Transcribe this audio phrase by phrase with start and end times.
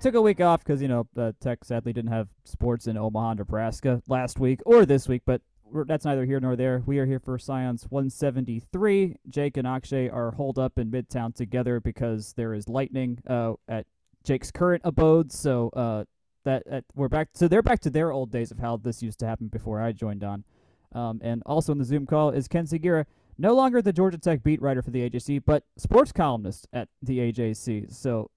[0.00, 1.06] took a week off because you know
[1.40, 5.42] Tech sadly didn't have sports in Omaha, Nebraska last week or this week, but
[5.86, 6.82] that's neither here nor there.
[6.86, 9.16] We are here for Scions 173.
[9.28, 13.86] Jake and Akshay are holed up in Midtown together because there is lightning uh, at
[14.24, 15.30] Jake's current abode.
[15.30, 16.04] So uh,
[16.44, 17.28] that, we're back.
[17.34, 19.92] So they're back to their old days of how this used to happen before I
[19.92, 20.44] joined on.
[20.92, 23.04] Um, and also in the Zoom call is Ken Sugiura,
[23.38, 27.18] no longer the Georgia Tech beat writer for the AJC, but sports columnist at the
[27.18, 27.94] AJC.
[27.94, 28.30] So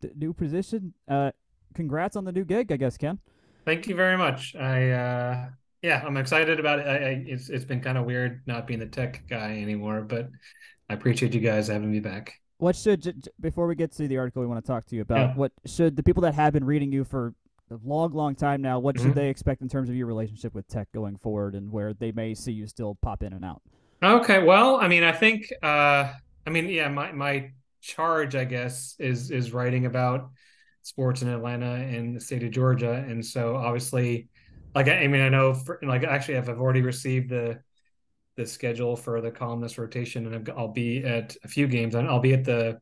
[0.00, 0.92] d- new position.
[1.08, 1.30] Uh,
[1.74, 3.18] congrats on the new gig, I guess, Ken.
[3.64, 4.54] Thank you very much.
[4.56, 5.48] I uh,
[5.82, 6.86] yeah, I'm excited about it.
[6.86, 10.28] I, I, it's it's been kind of weird not being the tech guy anymore, but
[10.88, 12.40] I appreciate you guys having me back.
[12.58, 14.96] What should j- j- before we get to the article we want to talk to
[14.96, 15.18] you about?
[15.30, 15.34] Yeah.
[15.34, 17.32] What should the people that have been reading you for
[17.70, 18.78] a long, long time now?
[18.78, 19.02] What Mhm.
[19.02, 22.12] should they expect in terms of your relationship with tech going forward, and where they
[22.12, 23.62] may see you still pop in and out?
[24.02, 26.12] Okay, well, I mean, I think, uh,
[26.46, 27.50] I mean, yeah, my my
[27.80, 30.30] charge, I guess, is is writing about
[30.82, 34.28] sports in Atlanta and the state of Georgia, and so obviously,
[34.74, 37.60] like, I, I mean, I know, for, like, actually, I've, I've already received the
[38.36, 42.20] the schedule for the columnist rotation, and I'll be at a few games, and I'll
[42.20, 42.80] be at the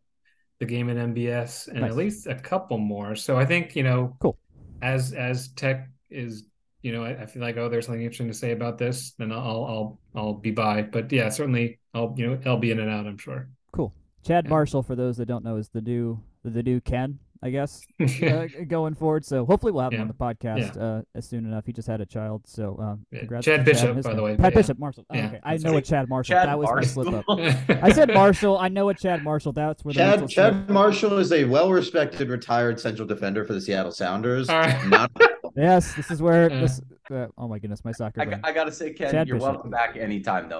[0.61, 1.91] the game in MBS and Nice.
[1.91, 3.15] at least a couple more.
[3.15, 4.39] So I think you know, Cool.
[4.83, 6.45] as as tech is
[6.83, 9.33] you know, I, I feel like oh, there's something interesting to say about this, then
[9.33, 10.83] I'll I'll I'll be by.
[10.83, 13.07] But yeah, certainly I'll you know I'll be in and out.
[13.07, 13.49] I'm sure.
[13.73, 13.93] Cool.
[14.25, 14.51] Chad Yeah.
[14.51, 17.83] Marshall, for those that don't know, is the new the new Ken, I guess,
[18.23, 19.25] uh, going forward.
[19.25, 21.67] So hopefully we'll have him on the podcast uh, as soon enough.
[21.67, 23.19] He just had a child, so um, Yeah.
[23.21, 23.45] congrats.
[23.45, 24.59] Chad to Bishop, and his by the way, but Pat yeah.
[24.61, 25.05] Bishop, Marshall.
[25.11, 25.75] Oh, Yeah, okay, I know right.
[25.75, 26.35] what Chad Marshall.
[26.37, 27.25] Chad that was my slip up.
[27.83, 28.57] I said Marshall.
[28.59, 29.53] I know what Chad Marshall.
[29.53, 33.53] That's where the mental Chad slip- Chad Marshall is a well-respected retired central defender for
[33.53, 34.49] the Seattle Sounders.
[34.49, 34.87] All right.
[34.89, 35.11] Not
[35.57, 36.61] Yes, this is where Yeah.
[36.61, 36.81] this.
[37.11, 38.39] Uh, oh my goodness, my soccer I.
[38.49, 39.53] I gotta say, Ken, Chad you're Bishop.
[39.55, 40.59] welcome back anytime, though.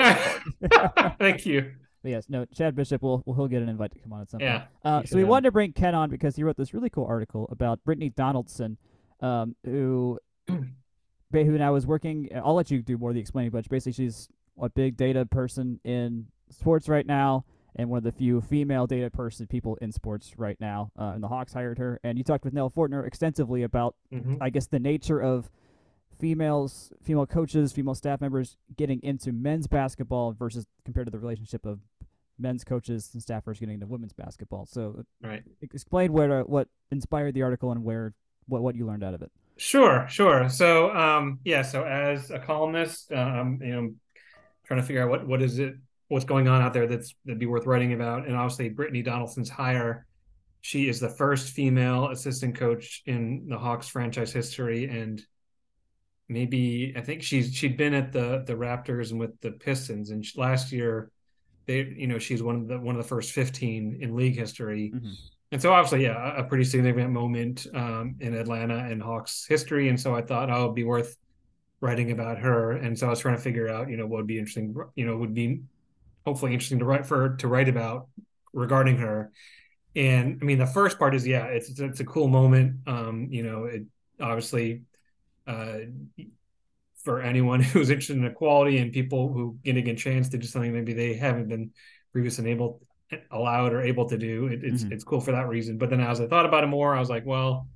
[1.19, 1.73] Thank you.
[2.03, 4.31] But yes, no, Chad Bishop will, will he'll get an invite to come on at
[4.31, 4.59] some Yeah.
[4.59, 4.71] point.
[4.85, 7.07] Uh, so we have wanted to bring Ken on because he wrote this really cool
[7.07, 8.77] article about Brittni Donaldson,
[9.21, 12.29] um, who who now is working.
[12.35, 14.29] I'll let you do more of the explaining, but basically she's
[14.61, 17.45] a big data person in sports right now,
[17.77, 20.91] and one of the few female data person people in sports right now.
[20.99, 24.39] Uh, and the Hawks hired her, and you talked with Nell Fortner extensively about Mhm.
[24.41, 25.51] I guess the nature of
[26.19, 31.65] females, female coaches, female staff members getting into men's basketball versus compared to the relationship
[31.67, 31.81] of
[32.39, 34.67] men's coaches and staffers getting into women's basketball.
[34.67, 35.43] So, Right.
[35.63, 38.15] e- explain where what inspired the article and where
[38.47, 39.31] what what you learned out of it.
[39.57, 40.49] Sure, sure.
[40.49, 41.63] So, um, yeah.
[41.63, 43.95] So, as a columnist, um, you know,
[44.65, 45.75] trying to figure out what what is it,
[46.09, 48.27] what's going on out there that's that'd be worth writing about.
[48.27, 50.07] And obviously, Brittni Donaldson's hire.
[50.61, 55.21] She is the first female assistant coach in the Hawks franchise history, and
[56.29, 60.25] maybe I think she's she'd been at the the Raptors and with the Pistons, and
[60.25, 61.11] she, last year,
[61.67, 64.93] they you know she's one of the one of the first fifteen in league history.
[64.95, 65.15] Mhm.
[65.51, 69.89] And so obviously, yeah, a pretty significant moment um, in Atlanta and Hawks history.
[69.89, 71.17] And so I thought, oh, it'd be worth
[71.81, 72.73] writing about her.
[72.73, 75.07] And so I was trying to figure out, you know, what would be interesting, you
[75.07, 75.63] know, would be
[76.27, 78.09] hopefully interesting to write for to write about
[78.53, 79.33] regarding her.
[79.97, 82.87] And I mean, the first part is, yeah, it's it's, it's a cool moment.
[82.87, 83.85] Um, you know, it
[84.21, 84.83] obviously
[85.49, 85.79] uh,
[87.05, 90.73] for anyone who's interested in equality and people who getting a chance to do something
[90.73, 91.71] maybe they haven't been
[92.13, 92.81] previously able
[93.31, 94.93] allowed or able to do it, it's Mhm.
[94.93, 97.09] it's cool for that reason but then as i thought about it more i was
[97.09, 97.67] like well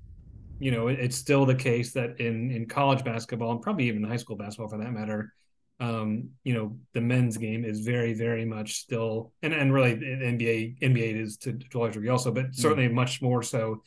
[0.59, 4.04] you know it, it's still the case that in in college basketball and probably even
[4.04, 5.33] high school basketball for that matter
[5.81, 10.78] um you know the men's game is very very much still and and really nba
[10.81, 13.83] nba is to, to a large degree also but certainly much more so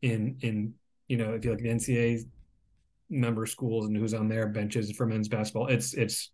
[0.00, 0.74] in in
[1.08, 2.24] you know if you look at the ncaa
[3.10, 6.30] member schools and who's on their benches for men's basketball it's it's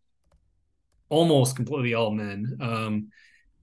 [1.09, 3.09] almost completely all men um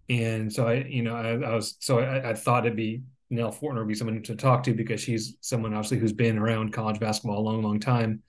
[0.09, 3.51] and so I, you know, I, I was so I, I thought it'd be Nell
[3.51, 6.99] Fortner would be someone to talk to because she's someone obviously who's been around college
[6.99, 8.23] basketball a long, long time.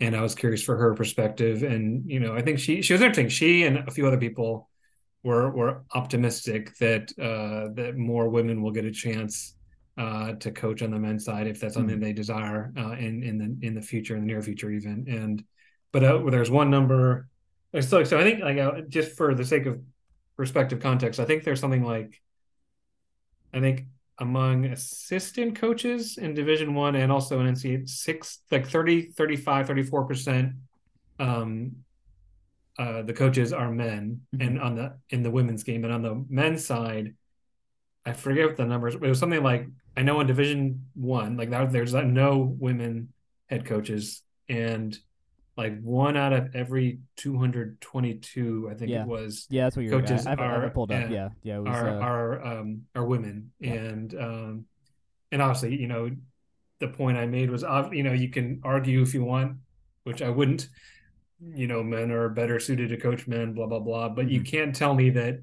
[0.00, 1.62] And I was curious for her perspective.
[1.62, 3.28] And you know, I think she she was interesting.
[3.28, 4.68] She and a few other people
[5.22, 9.54] were were optimistic that uh, that more women will get a chance
[9.98, 13.36] uh, to coach on the men's side if that's something they desire uh, in in
[13.38, 15.06] the in the future, in the near future, even.
[15.08, 15.44] And
[15.92, 17.28] but uh, there's one number.
[17.80, 19.80] So, so I think like uh, just for the sake of
[20.36, 22.22] perspective context, I think there's something like
[23.52, 23.86] I think
[24.18, 30.04] among assistant coaches in division one and also in NCAA six like 30 35 34
[30.06, 30.52] percent
[31.20, 31.72] um
[32.78, 34.46] uh the coaches are men Mhm.
[34.46, 37.14] and on the in the women's game and on the men's side
[38.04, 39.68] I forget what the numbers it was something like
[39.98, 43.12] I know in division one like that there's uh, no women
[43.48, 44.96] head coaches and
[45.56, 49.02] like one out of every 222 I think Yeah.
[49.02, 50.00] it was Yeah, that's what you're.
[50.00, 51.10] Coaches I, I've, I have pulled up.
[51.10, 51.56] yeah, Yeah, yeah.
[51.56, 51.76] It was.
[51.76, 53.72] are uh, are um are women Yeah.
[53.72, 54.64] and um
[55.32, 56.10] and obviously you know
[56.78, 59.56] the point I made was, you know, you can argue if you want,
[60.04, 60.68] which I wouldn't.
[61.40, 64.08] You know, men are better suited to coach men, blah blah blah.
[64.08, 64.50] But you mm-hmm.
[64.50, 65.40] can't tell me that,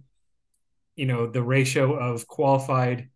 [0.96, 3.10] you know, the ratio of qualified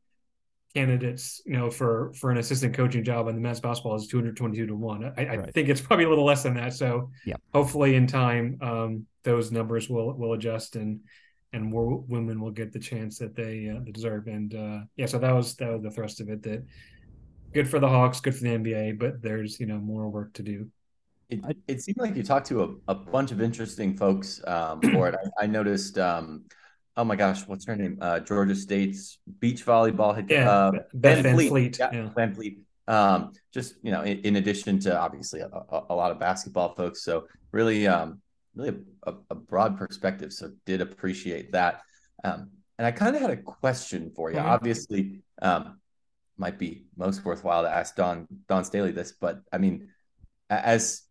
[0.76, 4.68] candidates, you know, for for an assistant coaching job in the men's basketball is 222
[4.68, 5.04] to one.
[5.18, 5.54] I, I right.
[5.54, 6.74] think it's probably a little less than that.
[6.74, 11.02] So yeah, hopefully in time, um, those numbers will will adjust and
[11.54, 14.28] and more women will get the chance that they, uh, deserve.
[14.28, 16.44] And uh, yeah, so that was that was the thrust of it.
[16.44, 16.64] That
[17.54, 20.44] good for the Hawks, good for the NBA, but there's you know more work to
[20.44, 20.68] do.
[21.30, 25.10] It, it seemed like you talked to a, a bunch of interesting folks um, for
[25.10, 25.16] it.
[25.16, 26.46] I, I noticed um,
[27.00, 27.98] oh my gosh, what's her name?
[28.02, 30.28] Uh, Georgia State's beach volleyball head.
[30.30, 31.50] Yeah, uh, Van, Van Fleet.
[31.50, 31.80] Fleet.
[31.80, 32.10] Yeah, yeah.
[32.14, 32.60] Van Fleet.
[32.90, 36.76] Um, just you know, in, in addition to obviously a, a, a, lot of basketball
[36.76, 38.22] folks, so really, um,
[38.54, 40.34] really a, a broad perspective.
[40.34, 41.82] So did appreciate that.
[42.24, 44.38] Um, and I kind of had a question for you.
[44.38, 44.50] Mm-hmm.
[44.50, 45.80] Obviously, um,
[46.38, 49.88] might be most worthwhile to ask Don Dawn Staley this, but I mean,
[50.50, 51.04] as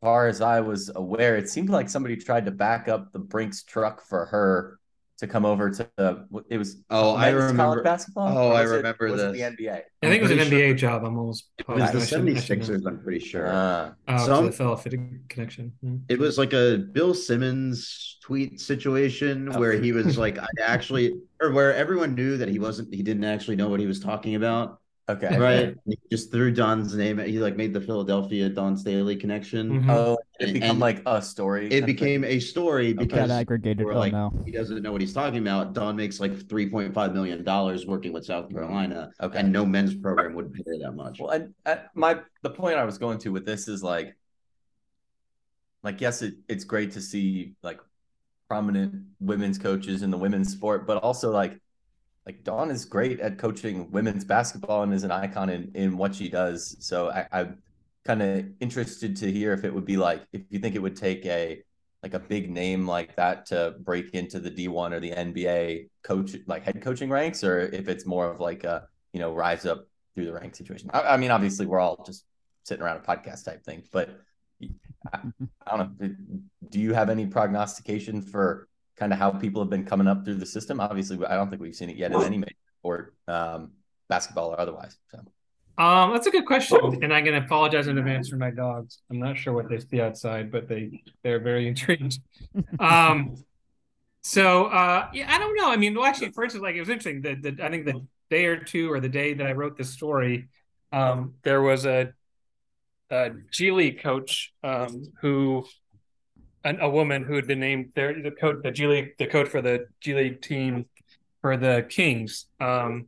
[0.00, 3.64] far as I was aware, it seemed like somebody tried to back up the Brinks
[3.64, 4.77] truck for her
[5.18, 8.36] to come over to the it was oh I remember basketball.
[8.36, 9.82] Oh, I remember it, the NBA.
[10.02, 11.04] I think it was an NBA job.
[11.04, 13.48] I'm almost it was the 76ers, I'm pretty sure.
[13.48, 14.98] Uh, oh, Some, the Philadelphia
[15.28, 15.72] connection.
[15.82, 15.96] Hmm.
[16.08, 19.58] It was like a Bill Simmons tweet situation oh.
[19.58, 23.24] where he was like I actually or where everyone knew that he wasn't he didn't
[23.24, 24.80] actually know what he was talking about.
[25.08, 25.38] Okay.
[25.38, 25.74] Right.
[25.86, 27.18] He just threw Dawn's name.
[27.18, 29.80] He like made the Philadelphia Dawn Staley connection.
[29.80, 29.90] Mm-hmm.
[29.90, 31.72] Oh, it became like a story.
[31.72, 33.86] It became a story because aggregated.
[33.86, 34.30] Oh, like no.
[34.44, 35.72] he doesn't know what he's talking about.
[35.72, 39.10] Dawn makes like three point five million dollars working with South Carolina.
[39.20, 39.38] Okay.
[39.38, 41.20] And no men's program would pay that much.
[41.20, 44.14] Well, and, and my the point I was going to with this is like,
[45.82, 47.80] like yes, it, it's great to see like
[48.46, 51.58] prominent women's coaches in the women's sport, but also like
[52.28, 56.14] like Dawn is great at coaching women's basketball and is an icon in, in what
[56.14, 56.76] she does.
[56.78, 57.62] So I, I'm
[58.04, 60.94] kind of interested to hear if it would be like if you think it would
[60.94, 61.62] take a
[62.02, 66.36] like a big name like that to break into the D1 or the NBA coach
[66.46, 69.86] like head coaching ranks, or if it's more of like a you know rise up
[70.14, 70.90] through the rank situation.
[70.92, 72.26] I, I mean, obviously we're all just
[72.64, 74.20] sitting around a podcast type thing, but
[75.14, 75.20] I,
[75.66, 76.10] I don't know.
[76.68, 80.34] Do you have any prognostication for kind of how people have been coming up through
[80.34, 80.80] the system.
[80.80, 83.72] Obviously, I don't think we've seen it yet in any major sport, um,
[84.08, 84.98] basketball or otherwise.
[85.10, 85.20] So.
[85.78, 88.98] Um, that's a good question, and I'm going to apologize in advance for my dogs.
[89.10, 92.18] I'm not sure what they see outside, but they they're very intrigued.
[92.80, 93.36] Um,
[94.22, 95.70] so uh, yeah, I don't know.
[95.70, 97.22] I mean, well, actually, for instance, like it was interesting.
[97.22, 99.90] that the I think the day or two or the day that I wrote this
[99.90, 100.48] story,
[100.90, 102.12] um, there was a,
[103.10, 105.64] a G League coach um, who
[106.68, 109.48] an, a woman who had been named there the coach the G League the coach
[109.48, 110.86] for the G League team
[111.40, 112.46] for the Kings.
[112.60, 113.06] Um,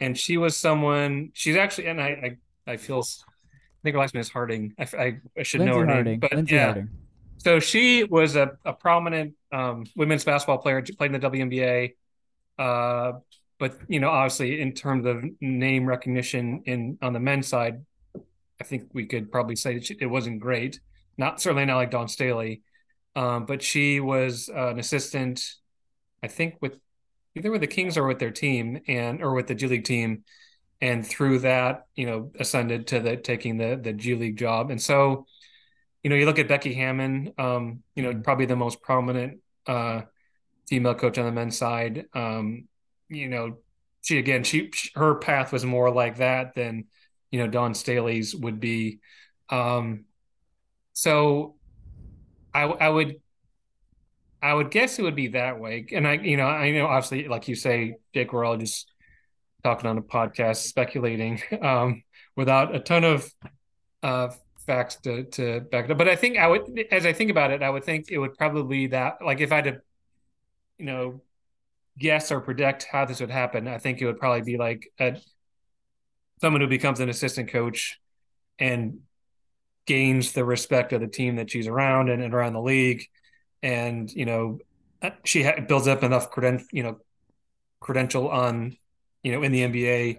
[0.00, 4.14] and she was someone she's actually and I I, I feel I think her last
[4.14, 4.74] name is Harding.
[4.78, 6.04] I, I, I should Lindsey know her Harding.
[6.04, 6.66] name, but Lindsey yeah.
[6.66, 6.88] Harding.
[7.38, 11.94] So she was a, a prominent um, women's basketball player, played in the WNBA.
[12.56, 13.18] Uh,
[13.58, 17.84] but you know, obviously, in terms of name recognition in on the men's side,
[18.60, 20.78] I think we could probably say it wasn't great.
[21.18, 22.62] Not certainly not like Dawn Staley,
[23.14, 25.44] um, but she was uh, an assistant,
[26.22, 26.76] I think, with
[27.34, 30.24] either with the Kings or with their team and or with the G League team,
[30.80, 34.70] and through that, you know, ascended to the taking the the G League job.
[34.70, 35.26] And so,
[36.02, 40.02] you know, you look at Becky Hammon, um, you know, probably the most prominent uh,
[40.68, 42.06] female coach on the men's side.
[42.14, 42.68] Um,
[43.08, 43.58] you know,
[44.02, 46.86] she again, she her path was more like that than
[47.30, 49.00] you know Dawn Staley's would be.
[49.48, 50.04] Um,
[50.94, 51.56] so
[52.54, 53.16] I I would
[54.42, 55.86] I would guess it would be that way.
[55.92, 58.90] And I you know, I know obviously like you say, Jake, we're all just
[59.62, 62.02] talking on a podcast, speculating, um,
[62.36, 63.30] without a ton of
[64.02, 64.28] uh
[64.66, 65.98] facts to to back it up.
[65.98, 68.36] But I think I would as I think about it, I would think it would
[68.36, 69.80] probably that like if I had to,
[70.78, 71.22] you know,
[71.98, 75.16] guess or predict how this would happen, I think it would probably be like a
[76.40, 78.00] someone who becomes an assistant coach
[78.58, 78.98] and
[79.86, 83.06] gains the respect of the team that she's around and, and around the league.
[83.62, 84.58] And, you know,
[85.00, 86.98] uh, she ha- builds up enough credential, you know,
[87.80, 88.76] credential on,
[89.22, 90.18] you know, in the NBA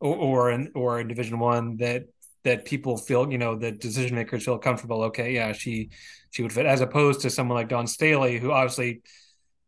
[0.00, 2.04] or, or in, or in division one that,
[2.44, 5.02] that people feel, you know, that decision makers feel comfortable.
[5.04, 5.34] Okay.
[5.34, 5.52] Yeah.
[5.52, 5.90] She,
[6.30, 9.02] she would fit as opposed to someone like Dawn Staley, who obviously,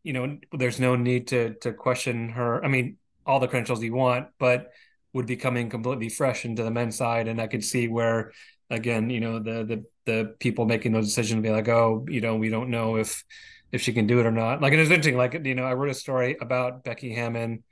[0.03, 2.63] you know, there's no need to, to question her.
[2.63, 4.71] I mean, all the credentials you want, but
[5.13, 7.27] would be coming completely fresh into the men's side.
[7.27, 8.31] And I could see where
[8.69, 12.35] again, you know, the the the people making those decisions be like, oh, you know,
[12.35, 13.23] we don't know if
[13.71, 14.61] if she can do it or not.
[14.61, 15.17] Like it was interesting.
[15.17, 17.63] Like you know, I wrote a story about Becky Hammon,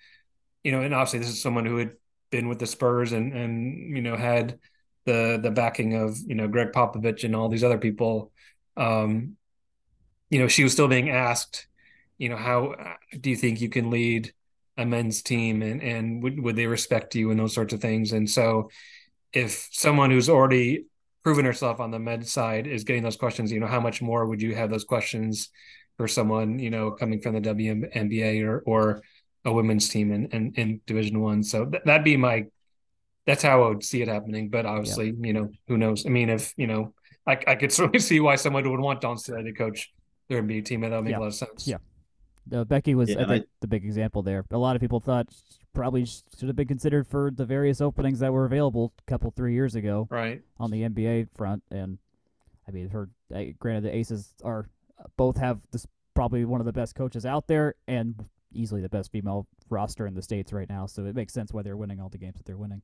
[0.63, 1.91] you know, and obviously this is someone who had
[2.31, 4.60] been with the Spurs and and you know had
[5.05, 8.31] the the backing of you know Gregg Popovich and all these other people.
[8.77, 9.38] Um,
[10.29, 11.67] you know, she was still being asked,
[12.17, 12.74] you know, how
[13.19, 14.33] do you think you can lead
[14.77, 18.13] a men's team and and would would they respect you and those sorts of things?
[18.13, 18.69] And so,
[19.33, 20.85] if someone who's already
[21.23, 24.25] proven herself on the med side is getting those questions, you know, how much more
[24.25, 25.50] would you have those questions
[25.97, 29.01] for someone you know coming from the WNBA or or
[29.45, 31.43] a women's team in in, in Division One?
[31.43, 32.45] So th- that'd be my
[33.25, 34.50] that's how I would see it happening.
[34.50, 35.27] But obviously, yeah.
[35.27, 36.05] you know, who knows?
[36.05, 36.93] I mean, if you know,
[37.27, 39.91] I, I could certainly see why someone would want Dawn Staley to coach
[40.29, 40.81] their NBA team.
[40.81, 41.19] That would make yeah.
[41.19, 41.67] a lot of sense.
[41.67, 41.77] Yeah.
[42.51, 44.43] Uh, Becky was, yeah, I think, I, the big example there.
[44.51, 45.27] A lot of people thought
[45.73, 49.53] probably should have been considered for the various openings that were available a couple three
[49.53, 51.63] years ago, right, on the NBA front.
[51.71, 51.97] And
[52.67, 53.09] I mean, her
[53.59, 54.67] granted the Aces are
[54.99, 58.15] uh, both have this probably one of the best coaches out there and
[58.53, 60.85] easily the best female roster in the states right now.
[60.85, 62.81] So it makes sense why they're winning all the games that they're winning.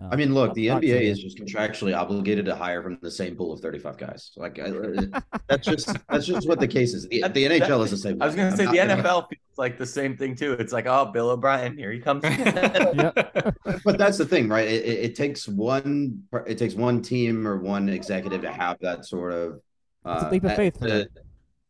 [0.00, 3.36] Um, I mean, look, the NBA is just contractually obligated to hire from the same
[3.36, 4.32] pool of 35 guys.
[4.36, 4.70] Like I,
[5.48, 7.06] that's just that's just what the case is.
[7.08, 8.20] The, the NHL is the same.
[8.20, 9.26] I was going to say the NFL gonna...
[9.28, 10.54] feels like the same thing too.
[10.54, 12.22] It's like, oh, Bill O'Brien, here he comes.
[13.84, 14.66] but that's the thing, right?
[14.66, 19.04] It, it, it, takes one it takes one team or one executive to have that
[19.04, 19.60] sort of
[20.04, 20.82] uh, leap of faith.
[20.82, 21.08] it,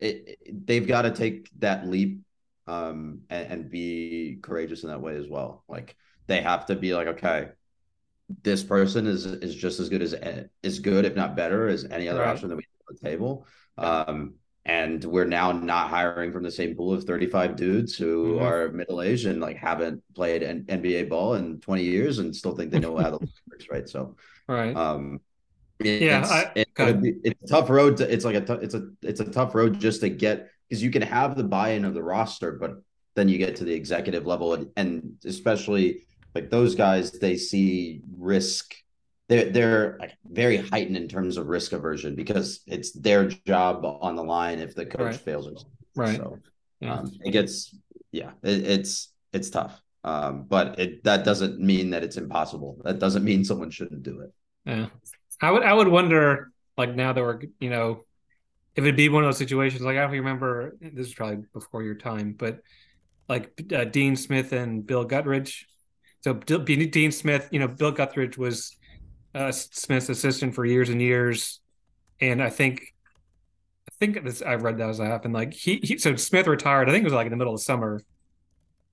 [0.01, 2.21] it, they've got to take that leap
[2.67, 5.63] um, and, and be courageous in that way as well.
[5.69, 5.95] Like
[6.27, 7.49] they have to be like, okay
[8.43, 10.15] this person is is just as good as
[10.63, 12.31] as good, if not better, as any other right.
[12.31, 13.47] option that we have on the table.
[13.77, 14.35] Um,
[14.67, 18.45] and we're now not hiring from the same pool of 35 dudes who mm-hmm.
[18.45, 22.57] are middle aged and like haven't played an NBA ball in 20 years and still
[22.57, 23.19] think they know how the
[23.51, 23.87] works, right?
[23.87, 24.17] So,
[24.49, 24.75] right.
[24.75, 25.21] Um,
[25.81, 26.21] it, yeah,
[26.55, 27.99] it's, I, be, it's a tough road.
[27.99, 30.83] To, it's like a t- it's a it's a tough road just to get because
[30.83, 32.81] you can have the buy in of the roster, but
[33.17, 36.03] then you get to the executive level and, and especially
[36.35, 38.75] like those guys they see risk
[39.29, 44.17] they're they're like very heightened in terms of risk aversion because it's their job on
[44.17, 45.17] the line if the coach right.
[45.17, 45.71] fails or something.
[45.97, 46.39] right so
[46.81, 46.95] yeah.
[46.95, 47.75] um, it gets
[48.13, 52.99] yeah it, it's it's tough um, but it that doesn't mean that it's impossible that
[52.99, 54.33] doesn't mean someone shouldn't do it
[54.67, 54.87] yeah
[55.41, 58.05] i would i would wonder like now that we're you know
[58.77, 61.83] if it'd be one of those situations like i don't remember this is probably before
[61.83, 62.61] your time but
[63.29, 65.65] like uh, dean smith and bill guthridge
[66.25, 68.75] so Dean Smith, you know, Bill Guthridge was
[69.35, 71.61] uh, Smith's assistant for years and years,
[72.19, 72.95] and I think,
[73.87, 75.35] I think this I read that as I happened.
[75.35, 76.89] Like he, he, so Smith retired.
[76.89, 78.03] I think it was like in the middle of summer,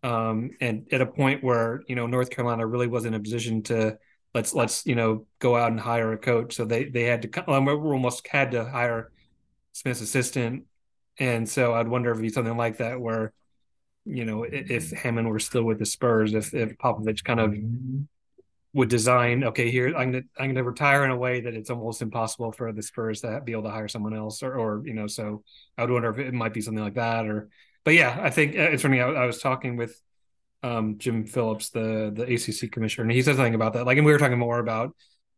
[0.03, 3.63] um, and at a point where you know North Carolina really wasn't in a position
[3.63, 3.97] to
[4.35, 6.53] let's let's you know go out and hire a coach.
[6.55, 9.09] So they they had to almost had to hire
[9.71, 10.65] Smith's assistant,
[11.17, 13.31] and so I'd wonder if it'd be something like that where
[14.05, 17.55] you know, if Hammon were still with the Spurs, if if Popovich kind of
[18.73, 22.01] would design, okay, here I'm gonna I'm gonna retire in a way that it's almost
[22.01, 25.07] impossible for the Spurs to be able to hire someone else, or or you know,
[25.07, 25.43] so
[25.77, 27.49] I would wonder if it might be something like that, or
[27.83, 29.01] but yeah, I think uh, it's funny.
[29.01, 29.99] I, I was talking with
[30.63, 33.85] um, Jim Phillips, the the ACC commissioner, and he said something about that.
[33.85, 34.95] Like, and we were talking more about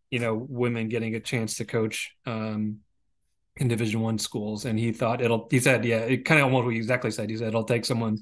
[0.09, 2.79] you know women getting a chance to coach um,
[3.57, 5.47] in Division One schools, and he thought it'll.
[5.49, 7.29] He said, yeah, it kind of almost what exactly said.
[7.29, 8.19] He said it'll take someone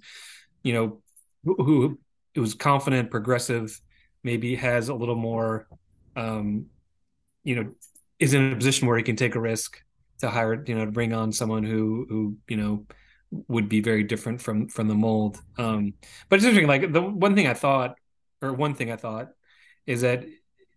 [0.63, 1.01] you know,
[1.43, 1.97] who,
[2.35, 3.79] who was confident, progressive,
[4.23, 5.67] maybe has a little more,
[6.15, 6.67] um,
[7.43, 7.71] you know,
[8.19, 9.81] is in a position where he can take a risk
[10.19, 12.85] to hire, you know, to bring on someone who, who, you know,
[13.47, 15.39] would be very different from from the mold.
[15.57, 15.93] Um,
[16.29, 16.67] but it's interesting.
[16.67, 17.95] Like the one thing I thought,
[18.41, 19.29] or one thing I thought,
[19.87, 20.25] is that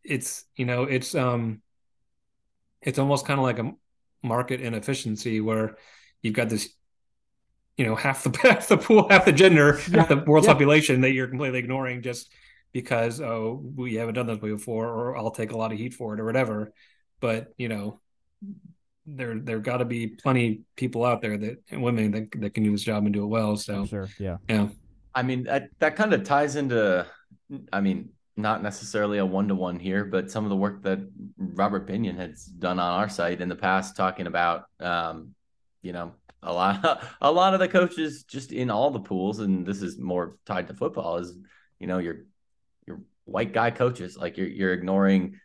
[0.04, 1.62] it's you know it's um
[2.82, 3.72] it's almost kind of like a
[4.22, 5.76] market inefficiency where
[6.22, 6.72] you've got this
[7.76, 10.00] you know half the half the pool, half the gender, yeah.
[10.00, 10.52] half the world's yeah.
[10.52, 12.30] population that you're completely ignoring just
[12.72, 16.14] because oh we haven't done this before, or I'll take a lot of heat for
[16.14, 16.72] it or whatever.
[17.20, 18.00] But you know,
[19.06, 22.72] there there got to be plenty people out there that women that that can do
[22.72, 23.56] this job and do it well.
[23.56, 24.68] So sure, yeah, yeah.
[25.14, 27.06] I mean that that kind of ties into,
[27.72, 30.98] I mean, not necessarily a one to one here, but some of the work that
[31.38, 35.34] Robert Pinion has done on our site in the past, talking about, um,
[35.82, 36.12] you know,
[36.44, 39.98] a lot a lot of the coaches just in all the pools and this is
[39.98, 41.36] more tied to football is
[41.78, 42.24] you know your
[42.86, 45.38] your white guy coaches like you're you're ignoring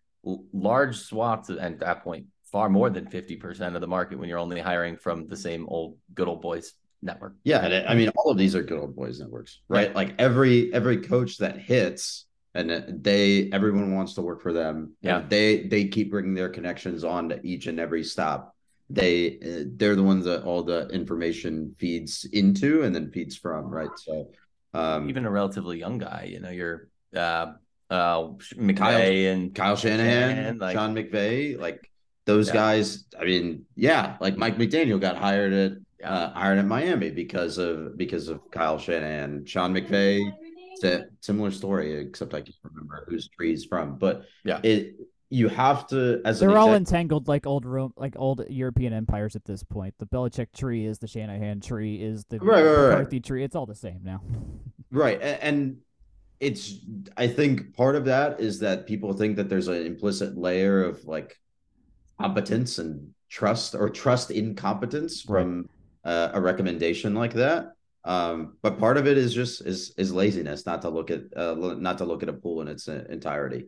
[0.54, 4.40] large swaths and at that point far more than 50% of the market when you're
[4.40, 7.36] only hiring from the same old good old boys network.
[7.44, 9.90] Yeah and i mean all of these are good old boys networks right?
[9.90, 9.96] Yeah.
[9.96, 15.24] like every every coach that hits and they everyone wants to work for them yeah.
[15.28, 18.56] they they keep bringing their connections on to each and every stop
[18.90, 23.66] they uh, they're the ones that all the information feeds into and then feeds from
[23.70, 24.30] right so
[24.74, 27.48] um even a relatively young guy you know you're uh
[27.92, 28.22] uh,
[28.56, 31.90] McVay and Kyle Shanahan, Shanahan, like- Sean McVay, like
[32.26, 32.54] those Yeah.
[32.54, 33.06] guys.
[33.20, 35.72] I mean, yeah, like Mike McDaniel got hired at
[36.04, 39.44] uh, hired at Miami because of because of Kyle Shanahan.
[39.48, 40.32] Sean McVay,
[40.74, 43.98] it's a similar story, except I can't remember whose tree he's from.
[43.98, 44.60] But Yeah.
[44.62, 44.94] it
[45.32, 49.36] you have to as They're all exec- entangled like old Rome, like old European empires
[49.36, 49.94] at this point.
[50.00, 52.90] The Belichick tree is the Shanahan tree, is the Right, right, right.
[52.90, 53.44] McCarthy tree.
[53.44, 54.22] It's all the same now.
[54.92, 55.22] Right.
[55.22, 55.78] And
[56.40, 56.78] it's,
[57.16, 61.06] I think part of that is that people think that there's an implicit layer of
[61.06, 61.38] like
[62.20, 65.42] competence and trust or trust in competence Right.
[65.44, 65.70] from
[66.04, 67.74] uh, a recommendation like that.
[68.04, 71.54] Um, but part of it is just is is laziness, not to look at uh,
[71.78, 73.66] not to look at a pool in its uh, entirety,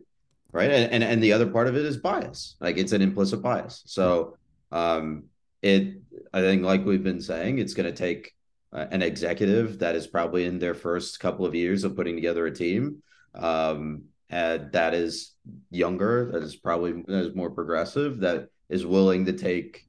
[0.52, 0.70] right?
[0.70, 3.82] And, and and the other part of it is bias, like it's an implicit bias.
[3.86, 4.36] So
[4.70, 5.24] um,
[5.62, 6.00] it,
[6.32, 8.32] I think, like we've been saying, it's going to take
[8.72, 12.46] uh, an executive that is probably in their first couple of years of putting together
[12.46, 13.02] a team
[13.34, 15.32] um, and that is
[15.70, 19.84] younger, that is probably that is more progressive, that is willing to take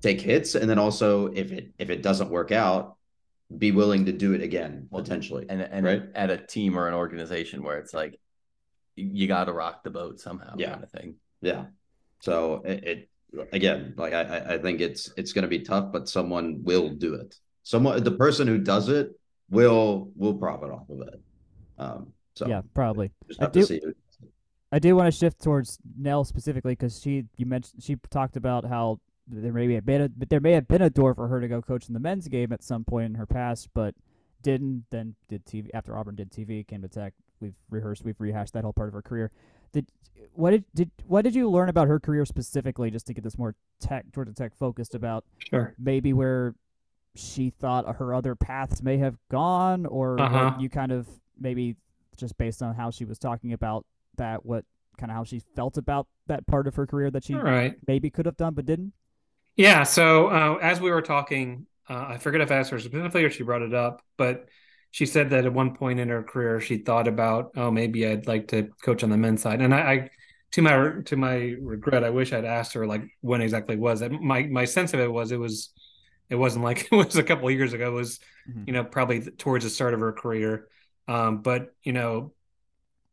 [0.00, 2.96] take hits, and then also if it if it doesn't work out,
[3.56, 5.46] be willing to do it again Well, potentially.
[5.48, 6.02] and and Right.
[6.14, 8.20] at a team or an organization where it's like
[9.02, 10.70] you got to rock the boat somehow, Yeah.
[10.72, 11.14] kind of thing.
[11.40, 11.66] Yeah.
[12.20, 13.08] So it, it
[13.52, 16.88] again, like I I- I think it's it's going to be tough, but someone will
[16.90, 17.36] do it.
[17.62, 19.18] Someone the person who does it
[19.50, 21.20] will will profit off of it.
[21.78, 22.12] Um.
[22.34, 23.10] So yeah, probably.
[23.28, 23.80] just I have to do- see.
[23.84, 23.94] who-
[24.70, 28.64] I do want to shift towards Nell specifically because she you mentioned she talked about
[28.66, 31.40] how there may have been a but there may have been a door for her
[31.40, 33.94] to go coach in the men's game at some point in her past, but
[34.42, 34.84] didn't.
[34.90, 37.14] Then did TV after Auburn did TV, came to Tech.
[37.40, 39.30] We've rehearsed, we've rehashed that whole part of her career.
[39.72, 39.86] Did
[40.32, 43.38] what did did what did you learn about her career specifically, just to get this
[43.38, 45.74] more Tech Georgia Tech focused about Sure.
[45.78, 46.54] maybe where
[47.14, 50.56] she thought her other paths may have gone, or Uh-huh.
[50.58, 51.08] you kind of
[51.38, 51.76] maybe
[52.16, 53.84] just based on how she was talking about
[54.16, 54.64] that, what
[54.96, 57.76] kind of how she felt about that part of her career that she right.
[57.86, 58.92] maybe could have done but didn't.
[59.56, 59.82] Yeah.
[59.84, 63.30] So uh, as we were talking, uh, I forget if I asked her specifically or
[63.30, 64.48] she brought it up, but
[64.90, 68.26] she said that at one point in her career she thought about, oh, maybe I'd
[68.26, 69.60] like to coach on the men's side.
[69.60, 70.10] And I, I
[70.52, 74.12] to my to my regret, I wish I'd asked her like when exactly was it.
[74.12, 75.70] My my sense of it was it was
[76.30, 77.88] it wasn't like it was a couple of years ago.
[77.88, 78.66] It was Mhm.
[78.66, 80.68] you know probably towards the start of her career.
[81.06, 82.32] Um, but you know,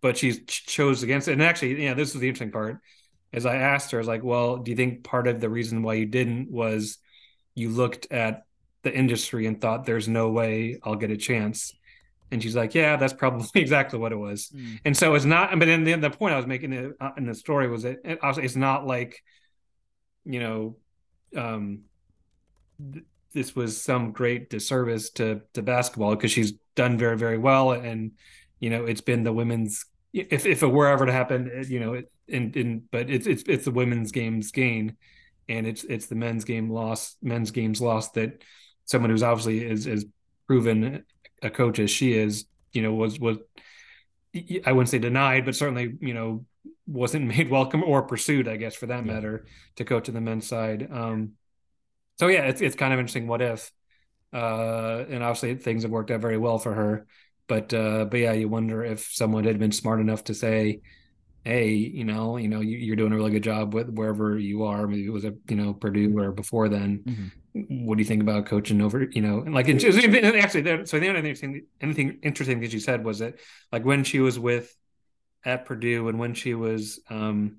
[0.01, 1.33] but she ch- chose against it.
[1.33, 2.79] And actually, yeah, this was the interesting part.
[3.33, 5.83] As I asked her, I was like, "Well, do you think part of the reason
[5.83, 6.97] why you didn't was
[7.55, 8.45] you looked at
[8.85, 11.73] the industry and thought there's no way I'll get a chance?"
[12.31, 14.53] And she's like, "Yeah, that's probably exactly what it was."
[14.85, 15.51] And so it's not.
[15.59, 17.99] But then the, the point I was making in, uh, in the story was that
[18.05, 19.23] it, it's not like,
[20.25, 20.77] you know,
[21.35, 21.81] um,
[22.93, 27.71] th- this was some great disservice to to basketball because she's done very very well,
[27.71, 28.11] and
[28.59, 29.85] you know it's been the women's.
[30.13, 33.27] If if it were ever to happen, it- you know, it, in in but it's
[33.27, 34.95] it's it's the women's games gain,
[35.49, 38.41] and it's it's the men's game loss, men's games lost that
[38.85, 40.05] someone who's obviously is is
[40.47, 41.05] proven
[41.41, 43.37] a coach as she is, you know, was was
[44.65, 46.45] I wouldn't say denied, but certainly, you know,
[46.87, 49.13] wasn't made welcome or pursued, I guess, for that Yeah.
[49.13, 49.45] matter,
[49.77, 50.87] to coach on the men's side.
[50.91, 51.33] Um,
[52.19, 53.27] so yeah, it's it's kind of interesting.
[53.27, 53.71] What if?
[54.33, 57.07] Uh, and obviously things have worked out very well for her,
[57.47, 60.81] but uh, but yeah, you wonder if someone had been smart enough to say,
[61.45, 64.63] "Hey, you know, you know, you, you're doing a really good job with wherever you
[64.63, 64.87] are.
[64.87, 67.03] Maybe it was at you know Purdue or before then.
[67.05, 67.85] Mhm.
[67.87, 69.03] What do you think about coaching over?
[69.09, 72.71] You know, and like and was- actually, there, so the only thing anything interesting that
[72.71, 73.39] she said was that
[73.71, 74.75] like when she was with
[75.45, 77.57] at Purdue and when she was um,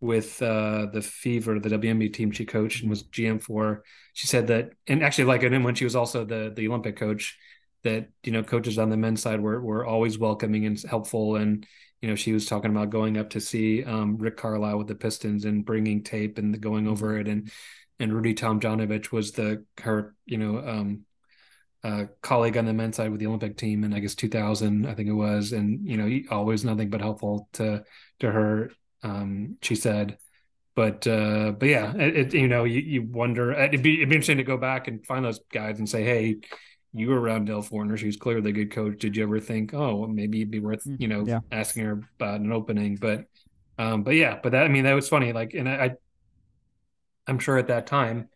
[0.00, 4.46] with uh, the Fever, the WNBA team she coached and was GM for, she said
[4.48, 7.36] that, and actually like, and then when she was also the the Olympic coach,
[7.82, 11.66] that you know coaches on the men's side were were always welcoming and helpful, and
[12.00, 14.94] you know she was talking about going up to see um, Rick Carlisle with the
[14.94, 17.50] Pistons and bringing tape and going over it, and
[17.98, 21.04] and Rudy Tomjanovich was the her you know um,
[21.84, 24.94] uh, colleague on the men's side with the Olympic team in I guess 2000 I
[24.94, 25.52] think it was.
[25.52, 27.84] And you know always nothing but helpful to
[28.20, 28.70] to her
[29.02, 30.18] um, she said.
[30.74, 34.14] But uh, but yeah it, it you know you, you wonder it'd be it'd be
[34.16, 36.36] interesting to go back and find those guys and say hey
[36.94, 39.74] you were around Nell Fortner she was clearly a good coach did you ever think
[39.74, 41.40] oh well, maybe it'd be worth you know yeah.
[41.52, 43.24] asking her about an opening but
[43.78, 45.90] um but yeah but that I mean that was funny like and I, I
[47.26, 48.28] I'm sure at that time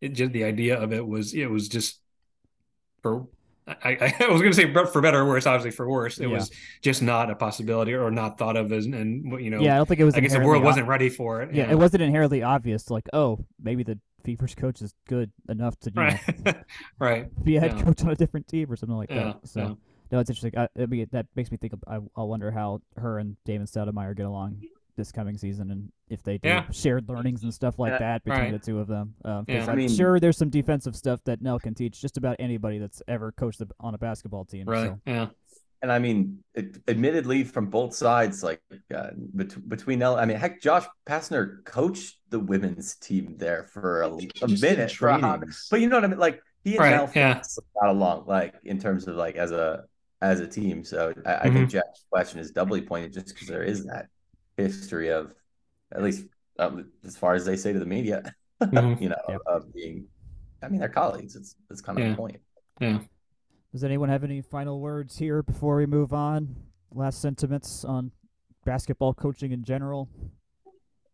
[0.00, 2.00] it just the idea of it was it was just
[3.02, 3.26] for
[3.66, 6.18] I, I was going to say for better or worse, obviously for worse.
[6.18, 6.36] It Yeah.
[6.36, 6.50] was
[6.82, 9.86] just not a possibility or not thought of as, and you know, yeah, I don't
[9.86, 10.14] think it was.
[10.14, 11.54] I guess the world ob- wasn't ready for it.
[11.54, 12.90] Yeah, it wasn't inherently obvious.
[12.90, 16.02] Like, oh, maybe the Fever's coach is good enough to you know,
[16.44, 16.56] right,
[16.98, 17.44] right.
[17.44, 17.84] be a head Yeah.
[17.84, 19.48] coach on a different team or something like Yeah, that.
[19.48, 19.78] So,
[20.10, 20.58] no, it's interesting.
[20.58, 21.72] I, I mean, that makes me think.
[21.72, 24.62] Of, I, I wonder how her and Damon Stoudemire get along
[24.96, 26.70] this coming season, and if they do Yeah.
[26.70, 28.52] shared learnings and stuff like Yeah, that between right.
[28.52, 29.14] the two of them.
[29.24, 29.66] Um, 'cause Yeah.
[29.66, 32.78] I I'm mean- sure there's some defensive stuff that Nell can teach just about anybody
[32.78, 34.66] that's ever coached on a basketball team.
[34.66, 34.88] Really?
[34.88, 35.00] So.
[35.06, 35.28] Yeah.
[35.86, 38.60] And I mean, it, admittedly, from both sides, like
[38.92, 44.02] uh, bet- between L, I mean, heck, Josh Pastner coached the women's team there for
[44.02, 45.38] a, a minute, for a
[45.70, 46.18] but you know what I mean.
[46.18, 47.40] Like he and Right, Nell yeah.
[47.80, 49.84] got along, like in terms of like as a
[50.20, 50.82] as a team.
[50.82, 51.54] So I, I Mm-hmm.
[51.54, 54.06] think Jack's question is doubly pointed just because there is that
[54.56, 55.32] history of,
[55.92, 56.24] at least
[56.58, 59.00] um, as far as they say to the media, Mhm.
[59.00, 59.36] you know, Yeah.
[59.46, 60.08] of being.
[60.64, 61.36] I mean, they're colleagues.
[61.36, 62.10] It's it's kind of Yeah.
[62.10, 62.40] the point.
[63.76, 66.56] Does anyone have any final words here before we move on?
[66.94, 68.10] Last sentiments on
[68.64, 70.08] basketball coaching in general.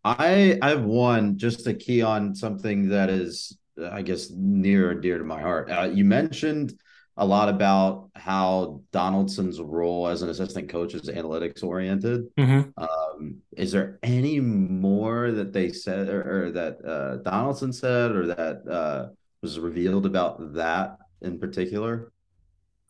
[0.05, 3.59] I I have one just to key on something that is,
[3.91, 5.73] I guess, near and dear to my heart.
[5.73, 6.75] Uh, you mentioned
[7.17, 12.29] a lot about how Donaldson's role as an assistant coach is analytics oriented.
[12.39, 18.13] hmm Um, is there any more that they said or, or that uh, Donaldson said
[18.13, 19.09] or that uh,
[19.43, 22.13] was revealed about that in particular?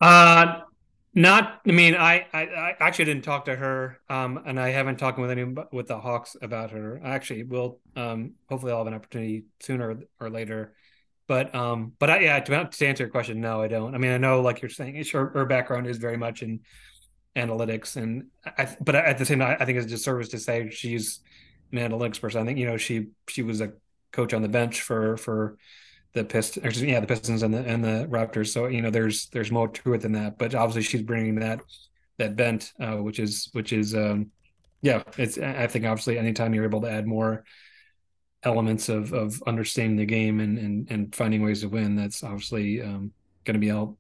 [0.02, 0.62] Uh,
[1.14, 1.60] not.
[1.66, 5.18] I mean, I, I, I actually didn't talk to her, um, and I haven't talked
[5.18, 7.00] with any with the Hawks about her.
[7.04, 7.80] I actually will.
[7.96, 10.74] Um, hopefully, I'll have an opportunity sooner or later.
[11.28, 13.94] But um, but I, yeah, to, to answer your question, no, I don't.
[13.94, 16.60] I mean, I know, like you're saying, her, her background is very much in
[17.36, 18.76] analytics, and I.
[18.80, 21.20] But at the same time, I think it's a disservice to say she's
[21.72, 22.42] an analytics person.
[22.42, 23.74] I think you know she she was a
[24.12, 25.56] coach on the bench for for
[26.14, 28.52] the Pistons, yeah, the Pistons and the and the Raptors.
[28.52, 30.38] So you know, there's there's more to it than that.
[30.38, 31.60] But obviously, she's bringing that
[32.18, 34.30] that bent, uh, which is which is um,
[34.82, 35.02] yeah.
[35.16, 37.44] It's I think obviously anytime you're able to add more
[38.42, 42.82] elements of of understanding the game and and and finding ways to win, that's obviously
[42.82, 43.12] um,
[43.44, 43.98] going to be help.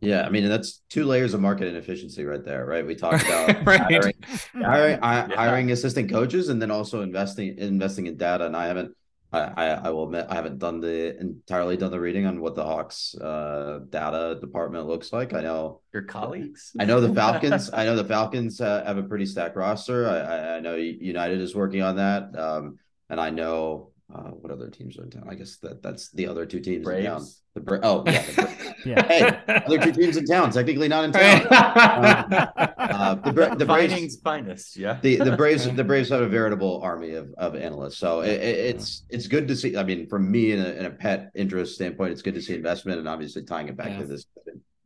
[0.00, 2.86] Yeah, I mean, that's two layers of market inefficiency right there, right?
[2.86, 3.80] We talked about right.
[3.80, 4.14] hiring,
[4.62, 5.28] hiring, Yeah.
[5.34, 8.44] hiring assistant coaches and then also investing investing in data.
[8.44, 8.94] And I haven't,
[9.34, 12.54] I, I, I will admit, I haven't done the entirely done the reading on what
[12.54, 15.32] the Hawks uh, data department looks like.
[15.32, 16.72] I know, Your colleagues.
[16.78, 17.70] I know the Falcons.
[17.72, 20.08] I know the Falcons uh, have a pretty stacked roster.
[20.08, 22.78] I, I, I know United is working on that, um,
[23.10, 25.26] and I know uh, what other teams are in town.
[25.28, 27.18] I guess that that's the other two teams in town.
[27.20, 27.40] Braves.
[27.54, 29.06] The Bra- oh yeah, the Bra- Yeah.
[29.06, 30.50] hey, other two teams in town.
[30.50, 31.46] Technically not in town.
[32.94, 34.98] Uh, the Bra- the Braves, Fining's finest, yeah.
[35.02, 37.98] the the Braves the Braves have a veritable army of, of analysts.
[37.98, 39.76] So it, it- it's it's good to see.
[39.76, 42.54] I mean, from me in a, in a pet interest standpoint, it's good to see
[42.54, 43.98] investment and obviously tying it back Yeah.
[44.00, 44.26] to this.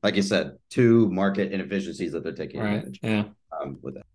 [0.03, 2.75] Like you said, two market inefficiencies that they're taking right.
[2.77, 3.25] advantage Yeah.
[3.61, 4.07] um, with that.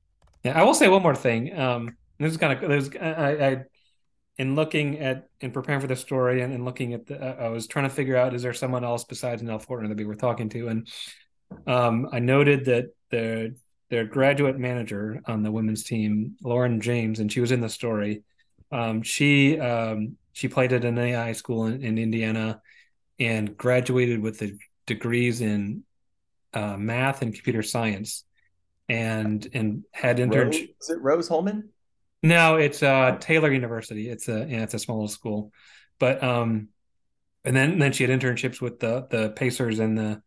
[0.43, 1.57] Yeah, I will say one more thing.
[1.57, 3.63] Um, this is kind of there's I, I
[4.37, 7.67] in looking at in preparing for the story and, and looking at the I was
[7.67, 10.49] trying to figure out is there someone else besides Nell Fortner that we were talking
[10.49, 10.87] to, and
[11.67, 13.51] um, I noted that their
[13.89, 18.23] their graduate manager on the women's team, Lauren James, and she was in the story.
[18.71, 22.61] Um, she um, she played at an AI school in, in Indiana
[23.19, 25.83] and graduated with the degrees in
[26.53, 28.25] uh, math and computer science,
[28.89, 30.73] and and had internship.
[30.81, 31.69] is it Rose-Hulman?
[32.23, 34.09] No, it's uh Taylor University.
[34.09, 35.51] It's a yeah, it's a small school.
[35.99, 36.69] But um
[37.45, 40.21] and then then she had internships with the the Pacers and the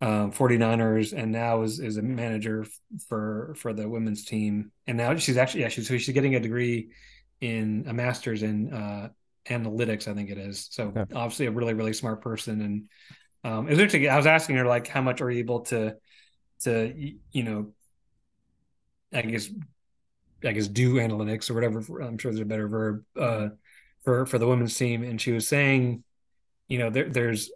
[0.00, 2.66] um 49ers and now is is a manager
[3.08, 4.72] for for the women's team.
[4.86, 6.90] And now she's actually yeah, she's so she's getting a degree
[7.40, 9.10] in a master's in uh
[9.46, 10.68] analytics, I think it is.
[10.70, 11.14] So Okay.
[11.14, 12.62] obviously a really, really smart person.
[12.62, 12.84] And
[13.44, 14.08] um it was interesting.
[14.10, 15.96] I was asking her like how much are you able to
[16.62, 16.94] to
[17.32, 17.72] you know
[19.12, 19.50] I guess
[20.44, 22.00] I guess do analytics or whatever.
[22.00, 23.48] I'm sure there's a better verb uh,
[24.04, 25.02] for for the women's team.
[25.02, 26.04] And she was saying,
[26.68, 27.50] you know, there, there's,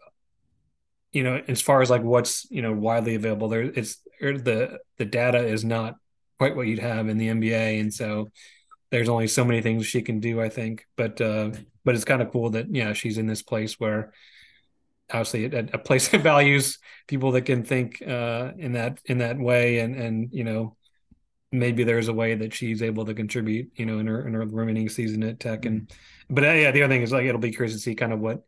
[1.12, 4.79] you know, as far as like what's you know widely available, there it's er, the
[4.99, 5.97] the data is not
[6.38, 8.31] quite what you'd have in the NBA, and so
[8.90, 10.40] there's only so many things she can do.
[10.40, 11.53] I think, but uh,
[11.85, 14.12] but it's kind of cool that yeah, she's in this place where
[15.11, 19.38] obviously a, a place that values people that can think uh, in that in that
[19.38, 20.77] way, and and you know
[21.55, 24.45] maybe there's a way that she's able to contribute, you know, in her in her
[24.45, 25.64] remaining season at Tech.
[25.64, 25.90] And
[26.29, 28.21] but uh, yeah, the other thing is like it'll be curious to see kind of
[28.21, 28.45] what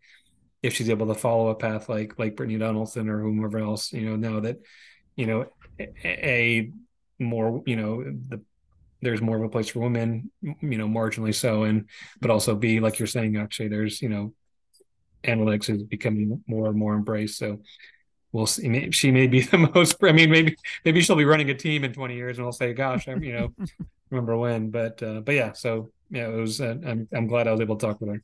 [0.63, 4.03] if she's able to follow a path like like Brittni Donaldson or whomever else, you
[4.03, 4.59] know, now that
[5.15, 5.47] you know
[6.05, 6.71] a,
[7.19, 8.43] more you know the
[9.03, 11.89] there's more of a place for women, you know, marginally so, and
[12.21, 14.35] but also be like you're saying, actually, there's you know,
[15.23, 17.39] analytics is becoming more and more embraced.
[17.39, 17.61] So
[18.33, 18.69] we'll see.
[18.69, 19.97] May- She may be the most.
[20.03, 22.73] I mean, maybe maybe she'll be running a team in 20 years, and we'll say,
[22.73, 23.53] "Gosh, I'm you know,
[24.11, 25.53] remember when?" But uh, but yeah.
[25.53, 26.61] So yeah, it was.
[26.61, 28.23] Uh, I'm I'm glad I was able to talk with her.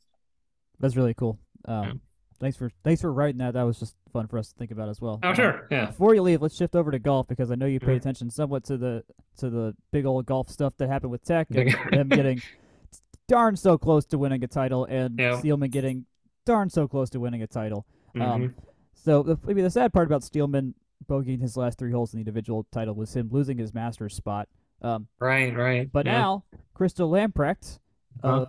[0.79, 1.39] That's really cool.
[1.65, 1.93] Um, Yeah.
[2.39, 3.53] Thanks for thanks for writing that.
[3.53, 5.17] That was just fun for us to think about as well.
[5.23, 5.67] Oh, Uh, sure.
[5.71, 5.85] Yeah.
[5.85, 7.97] Before you leave, let's shift over to golf because I know you paid Mhm.
[8.01, 9.03] attention somewhat to the
[9.37, 12.41] to the big old golf stuff that happened with Tech and them getting
[13.29, 15.37] darn so close to winning a title, and Yeah.
[15.39, 16.05] Steelman getting
[16.45, 17.85] darn so close to winning a title.
[18.13, 18.21] Mhm.
[18.21, 18.55] Um,
[18.93, 20.73] so the, maybe the sad part about Steelman
[21.09, 24.47] bogeying his last three holes in the individual title was him losing his Masters spot.
[24.81, 25.55] Um, right.
[25.55, 25.89] Right.
[25.91, 26.11] but yeah.
[26.19, 27.79] now Christo Lamprecht,
[28.21, 28.27] Huh?
[28.27, 28.45] uh,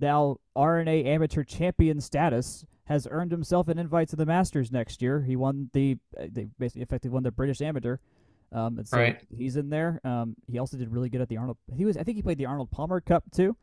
[0.00, 5.20] now R&A amateur champion status, has earned himself an invite to the Masters next year.
[5.22, 7.96] He won the uh, they basically effectively won the British Amateur.
[8.52, 9.20] Um, and so Right.
[9.36, 10.00] he's in there.
[10.04, 11.56] Um, he also did really good at the Arnold.
[11.74, 13.56] He was I think he played the Arnold Palmer Cup too.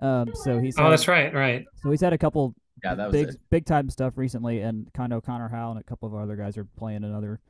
[0.00, 1.34] Um, so he's Oh, had, that's right.
[1.34, 1.64] Right.
[1.82, 3.40] so he's had a couple Yeah, that was big it.
[3.50, 6.56] big time stuff recently, and kind of Connor Howe and a couple of other guys
[6.56, 7.40] are playing in other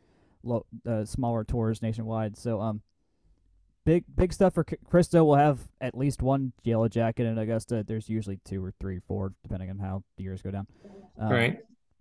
[0.43, 2.37] low, uh, smaller tours nationwide.
[2.37, 2.83] So um,
[3.85, 7.85] big big stuff for K- We'll have at least one yellow jacket in Augusta.
[7.87, 10.67] There's usually two or three, four, depending on how the years go down.
[11.19, 11.59] Um, right.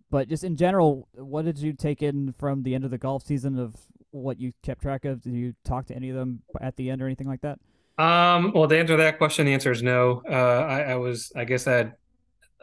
[0.10, 3.24] But just in general, what did you take in from the end of the golf
[3.24, 3.76] season of
[4.12, 5.22] what you kept track of?
[5.22, 7.60] Did you talk to any of them at the end or anything like that?
[7.98, 10.22] Um, well, to answer that question, the answer is no.
[10.30, 11.94] Uh, I, I was, I guess, I had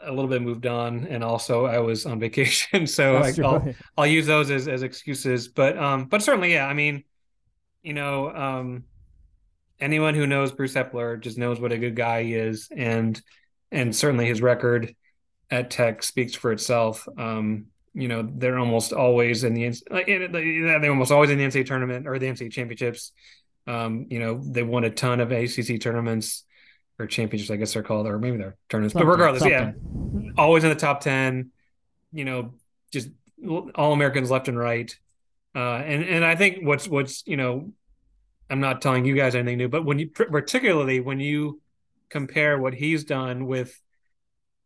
[0.01, 4.07] a little bit moved on, and also I was on vacation, so I, I'll, I'll
[4.07, 5.47] use those as, as excuses.
[5.47, 6.67] But, um, but certainly, yeah.
[6.67, 7.03] I mean,
[7.83, 8.83] you know, um,
[9.79, 13.21] anyone who knows Bruce Heppler just knows what a good guy he is, and
[13.71, 14.95] and certainly his record
[15.51, 17.07] at Tech speaks for itself.
[17.17, 21.45] Um, you know, they're almost always in the like in- they're almost always in the
[21.45, 23.11] NCAA tournament or the NCAA championships.
[23.67, 26.44] Um, you know, they won a ton of ACC tournaments
[26.99, 28.93] or championships, I guess they're called, or maybe they're tournaments.
[28.93, 29.71] Something- but regardless, yeah,
[30.37, 31.51] always in the top 10
[32.11, 32.53] you know
[32.91, 33.09] just
[33.75, 34.97] all americans left and right
[35.55, 37.71] uh and and i think what's what's you know
[38.49, 41.59] i'm not telling you guys anything new but when you particularly when you
[42.09, 43.81] compare what he's done with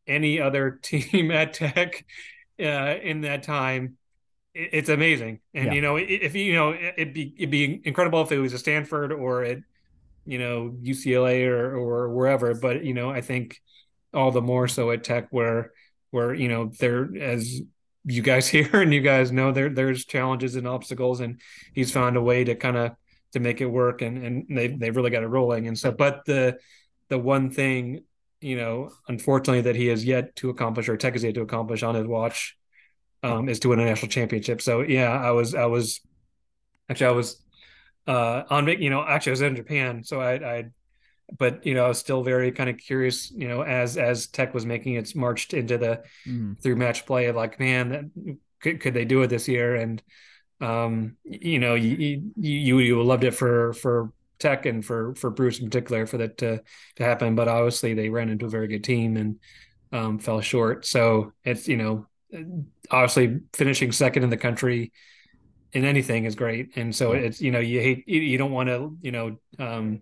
[0.06, 2.06] any other team at tech
[2.60, 3.98] uh in that time
[4.54, 5.74] it, it's amazing and Yeah.
[5.74, 8.60] you know if you know it- it'd be it'd be incredible if it was a
[8.60, 9.60] stanford or at
[10.30, 13.60] you know ucla or or wherever but you know i think
[14.14, 15.72] all the more so at tech where
[16.12, 17.62] where you know there as
[18.06, 21.42] you guys hear and you guys know there there's challenges and obstacles and
[21.74, 22.92] he's found a way to kind of
[23.34, 26.24] to make it work and and they they've really got it rolling and so but
[26.26, 26.58] the
[27.10, 28.04] the one thing
[28.40, 31.82] you know unfortunately that he has yet to accomplish or tech has yet to accomplish
[31.82, 32.56] on his watch
[33.24, 34.62] um is to win a national championship.
[34.62, 36.02] So yeah i was i was
[36.88, 37.42] actually i was
[38.08, 40.66] uh on you know actually i was in japan so i i
[41.38, 44.54] but you know i was still very kind of curious you know as as tech
[44.54, 46.62] was making its march into the Mhm.
[46.62, 50.02] through match play of like man that, could, could they do it this year and
[50.62, 55.60] um you know you you you loved it for for tech and for for bruce
[55.60, 56.62] in particular for that to
[56.96, 59.40] to happen but obviously they ran into a very good team and
[59.92, 62.08] um fell short so it's you know
[62.92, 64.92] obviously finishing second in the country
[65.74, 67.20] in anything is great and so Yeah.
[67.20, 70.02] it's you know you hate you, you don't want to you know um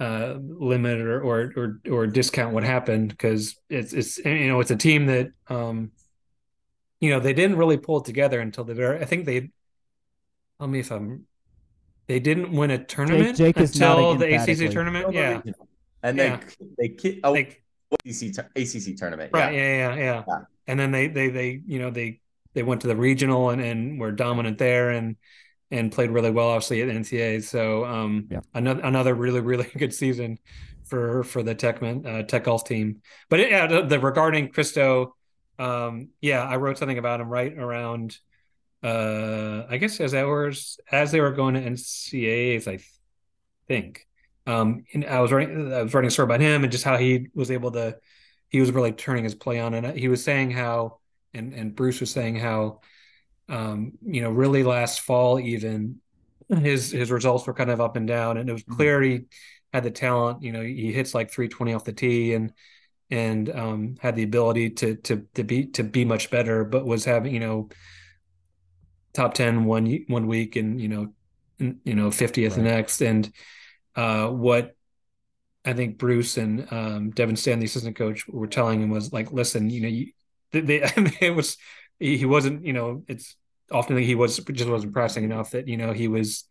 [0.00, 4.70] uh limit or or or, or discount what happened because it's it's you know it's
[4.70, 5.90] a team that um
[7.00, 9.50] you know they didn't really pull it together until the very i think they
[10.58, 11.26] tell me if i'm
[12.08, 15.40] they didn't win a tournament Jake is until the acc tournament yeah
[16.02, 16.40] And Yeah.
[16.78, 17.62] they they oh like
[18.04, 19.32] ACC ACC tournament.
[19.32, 19.60] right Yeah.
[19.60, 19.94] yeah.
[19.94, 20.38] Yeah, yeah Yeah.
[20.66, 22.20] and then they they they you know they
[22.56, 25.16] they went to the regional and and were dominant there and
[25.70, 28.40] and played really well obviously at ncaa so um Yeah.
[28.54, 30.38] another another really really good season
[30.84, 33.02] for for the techman uh, tech golf team.
[33.28, 35.14] But yeah the, the regarding christo
[35.58, 38.16] um yeah i wrote something about him right around
[38.82, 42.78] uh i guess as hours as they were going to ncaa's i
[43.68, 44.06] think.
[44.46, 46.96] Um and i was writing i was writing a story about him and just how
[46.96, 47.96] he was able to
[48.48, 49.74] he was really turning his play on.
[49.74, 51.00] And he was saying how
[51.36, 52.80] and and bruce was saying how
[53.48, 56.00] um you know really last fall even
[56.48, 58.76] his his results were kind of up and down and it was Mhm.
[58.76, 59.20] clear he
[59.72, 62.52] had the talent you know he hits like 320 off the tee and
[63.10, 67.04] and um had the ability to to to be to be much better but was
[67.04, 67.68] having you know
[69.14, 71.12] top 10 one one week and you know
[71.58, 72.70] and, you know 50th the Right.
[72.72, 73.32] next and
[73.96, 74.72] uh what
[75.64, 79.32] I think Bruce and um, Devin Stan, the assistant coach, were telling him was like,
[79.32, 80.12] listen, you know, you,
[80.52, 80.82] they,
[81.20, 81.56] it was
[81.98, 83.36] he, he wasn't, you know, it's
[83.70, 86.44] often he was just wasn't pressing enough that you know he was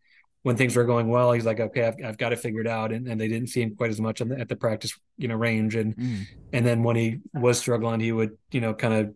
[0.43, 3.08] when things were going well, he's like, okay, I've, I've got it figured out, and,
[3.08, 5.75] and they didn't see him quite as much the, at the practice, you know, range,
[5.75, 6.27] and Mhm.
[6.53, 9.15] and then when he was struggling, he would, you know, kind of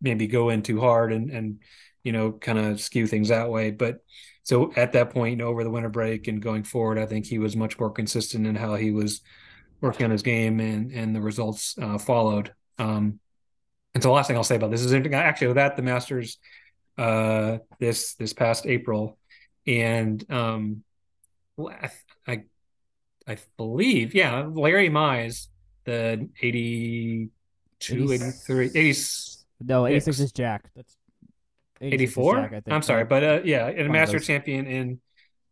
[0.00, 1.60] maybe go in too hard and and
[2.04, 3.98] you know, kind of skew things that way, but.
[4.44, 7.26] So at that point, you know, over the winter break and going forward, I think
[7.26, 9.20] he was much more consistent in how he was
[9.82, 12.54] working on his game, and and the results uh, followed.
[12.78, 13.20] Um,
[13.98, 16.38] and so the last thing I'll say about this is actually with that the Masters
[16.96, 19.18] uh, this this past April,
[19.66, 20.84] and um,
[22.28, 22.44] I
[23.26, 25.48] I believe yeah, Larry Mize,
[25.84, 29.00] the 82, 83, 80,
[29.66, 30.70] no, 86 is Jack.
[30.76, 30.96] That's
[31.80, 32.62] 84.
[32.68, 35.00] I'm sorry, but uh, yeah, and a master champion in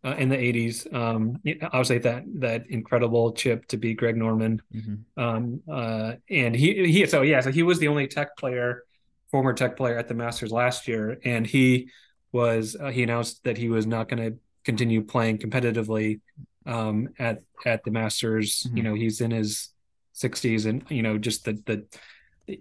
[0.06, 0.94] uh, in the 80s.
[0.94, 4.62] Um, obviously that that incredible chip to beat Greg Norman.
[4.72, 5.20] Mm-hmm.
[5.20, 8.84] Um, uh, and he he so yeah, so he was the only tech player,
[9.30, 11.90] former tech player at the Masters last year, and he
[12.30, 16.20] was uh, he announced that he was not going to continue playing competitively
[16.66, 18.62] um, at at the Masters.
[18.62, 18.76] Mm-hmm.
[18.76, 19.70] You know, he's in his
[20.14, 21.84] 60s, and you know, just the the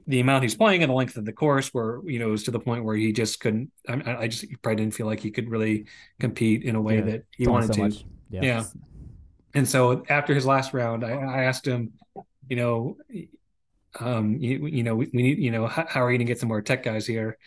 [0.07, 2.43] the amount he's playing and the length of the course where you know it was
[2.43, 5.31] to the point where he just couldn't I, I just probably didn't feel like he
[5.31, 5.85] could really
[6.19, 8.41] compete in a way yeah, that he wanted so to yeah.
[8.41, 8.63] yeah.
[9.53, 11.93] and so after his last round I, I asked him
[12.49, 12.97] you know
[13.99, 16.39] um you, you know we, we, need you know how, how are you gonna get
[16.39, 17.37] some more tech guys here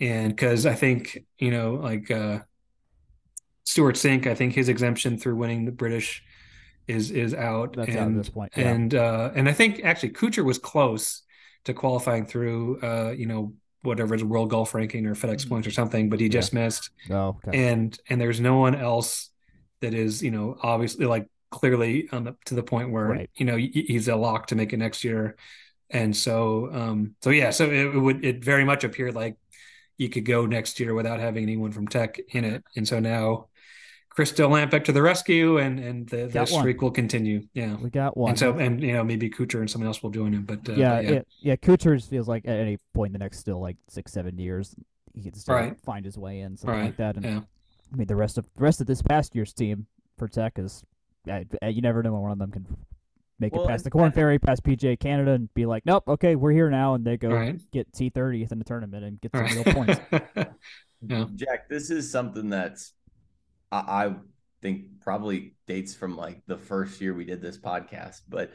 [0.00, 2.40] and because I think you know like uh
[3.62, 6.24] Stewart Cink I think his exemption through winning the British
[6.88, 8.52] is is out That's and out at this point.
[8.56, 8.70] Yeah.
[8.70, 11.22] and uh and I think actually Kuchar was close
[11.66, 13.52] to qualifying through, uh, you know,
[13.82, 15.50] whatever is world golf ranking or FedEx mm-hmm.
[15.50, 16.64] points or something, but he just yeah.
[16.64, 16.90] missed.
[17.10, 17.70] Oh, okay.
[17.70, 19.30] And and there's no one else
[19.80, 23.30] that is, you know, obviously like clearly on the to the point where right.
[23.36, 25.36] you know he's a lock to make it next year.
[25.88, 29.36] And so, um, so yeah, so it, it would it very much appeared like
[29.96, 32.64] you could go next year without having anyone from Tech in it.
[32.74, 33.46] And so now
[34.16, 37.46] Christo Lamprecht to the rescue, and and the, the streak will continue.
[37.52, 38.30] Yeah, we got one.
[38.30, 40.44] And so, and you know, maybe Kuchar and someone else will join him.
[40.44, 41.56] But uh, yeah, but yeah, yeah, yeah.
[41.56, 44.74] Kuchar feels like at any point in the next still like six, seven years,
[45.12, 45.78] he can still right.
[45.82, 46.86] find his way in something right.
[46.86, 47.16] like that.
[47.16, 47.40] And yeah.
[47.92, 50.82] I mean, the rest of the rest of this past year's team for Tech is,
[51.30, 52.66] uh, you never know when one of them can
[53.38, 56.36] make well, it past the Korn Ferry, past PGA Canada, and be like, nope, okay,
[56.36, 57.60] we're here now, and they go right.
[57.70, 59.54] get T thirtieth in the tournament and get some right.
[59.54, 60.00] real points.
[61.06, 61.26] yeah.
[61.34, 62.94] Jack, this is something that's
[63.76, 64.14] I, I
[64.62, 68.22] think probably dates from like the first year we did this podcast.
[68.28, 68.52] But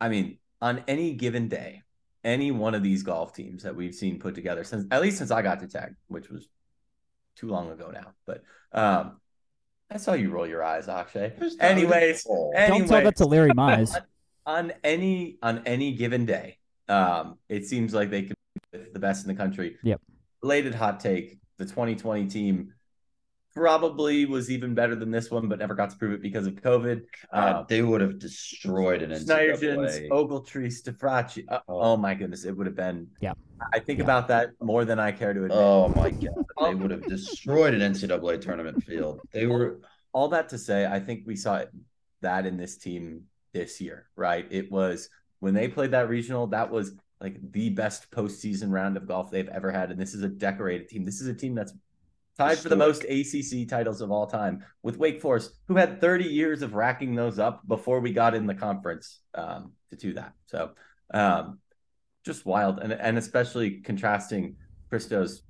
[0.00, 1.82] I mean, on any given day,
[2.24, 5.30] any one of these golf teams that we've seen put together since at least since
[5.30, 6.48] I got to tech, which was
[7.36, 8.12] too long ago now.
[8.26, 9.20] But um
[9.90, 11.32] I saw you roll your eyes, Akshay.
[11.60, 13.94] Anyways, anyways, don't tell that to Larry Mize.
[14.46, 18.36] On, on any on any given day, um, it seems like they could
[18.72, 19.76] be the best in the country.
[19.82, 20.00] Yep.
[20.42, 22.72] Related hot take: the 2020 team
[23.54, 26.54] probably was even better than this one, but never got to prove it because of
[26.54, 27.02] COVID.
[27.32, 31.44] Uh, they would have destroyed an Schniederjans, Ogletree, Strafaci.
[31.48, 31.80] Uh, oh.
[31.80, 31.96] oh.
[31.96, 33.08] my goodness, it would have been.
[33.20, 33.34] Yeah.
[33.72, 34.04] I think yeah.
[34.04, 35.56] about that more than I care to admit.
[35.56, 39.20] Oh my god, they would have destroyed an NCAA tournament field.
[39.32, 39.80] They were.
[40.12, 41.62] All that to say, I think we saw
[42.20, 44.44] that in this team this year, right?
[44.50, 45.08] It was
[45.38, 49.48] when they played that regional, that was like the best postseason round of golf they've
[49.48, 49.90] ever had.
[49.90, 51.04] And this is a decorated team.
[51.04, 51.74] This is a team that's
[52.40, 56.24] tied for the most ACC titles of all time with Wake Forest, who had 30
[56.24, 60.32] years of racking those up before we got in the conference um, to do that.
[60.46, 60.70] So
[61.12, 61.58] um,
[62.24, 64.56] just wild, and and especially contrasting
[64.88, 65.42] Christo's,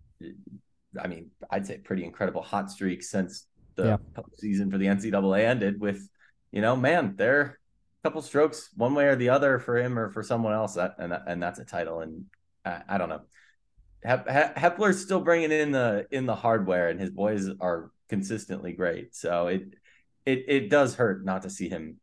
[1.01, 4.23] I mean, I'd say pretty incredible hot streak since the yeah.
[4.39, 6.09] season for the NCAA ended with,
[6.51, 7.59] you know, man, there
[8.03, 10.97] a couple strokes one way or the other for him or for someone else, that,
[10.99, 12.25] and and that's a title, and
[12.65, 13.23] I, I don't know.
[14.05, 19.15] Heppler's still bringing in the in the hardware, and his boys are consistently great.
[19.15, 19.75] So it
[20.25, 21.99] it it does hurt not to see him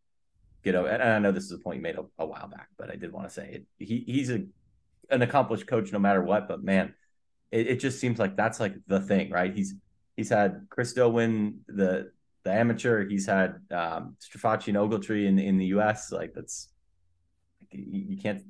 [0.64, 0.88] get over.
[0.88, 2.96] And I know this is a point you made a, a while back, but I
[2.96, 3.66] did want to say it.
[3.80, 4.46] He he's a
[5.10, 6.48] an accomplished coach no matter what.
[6.48, 6.94] But man,
[7.52, 9.54] it, it just seems like that's like the thing, right?
[9.54, 9.76] He's
[10.16, 12.12] he's had Christo win the
[12.44, 13.08] the amateur.
[13.08, 16.12] He's had um, Strafaci and Ogletree in in the U.S.
[16.12, 16.70] Like that's
[17.72, 18.44] you, you can't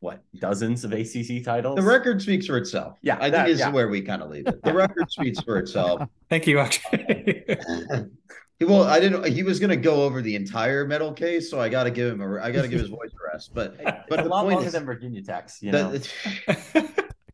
[0.00, 1.76] what dozens of ACC titles.
[1.76, 2.98] The record speaks for itself.
[3.02, 3.70] Yeah, I that, think is yeah.
[3.70, 4.62] where we kind of leave it.
[4.62, 6.02] The record speaks for itself.
[6.30, 7.44] Thank you, actually.
[8.60, 9.26] well, I didn't.
[9.26, 12.12] He was going to go over the entire medal case, so I got to give
[12.12, 12.40] him a.
[12.40, 13.54] I got to give his voice a rest.
[13.54, 13.76] But
[14.08, 15.62] but a lot longer is, than Virginia Tech's.
[15.62, 15.98] You know.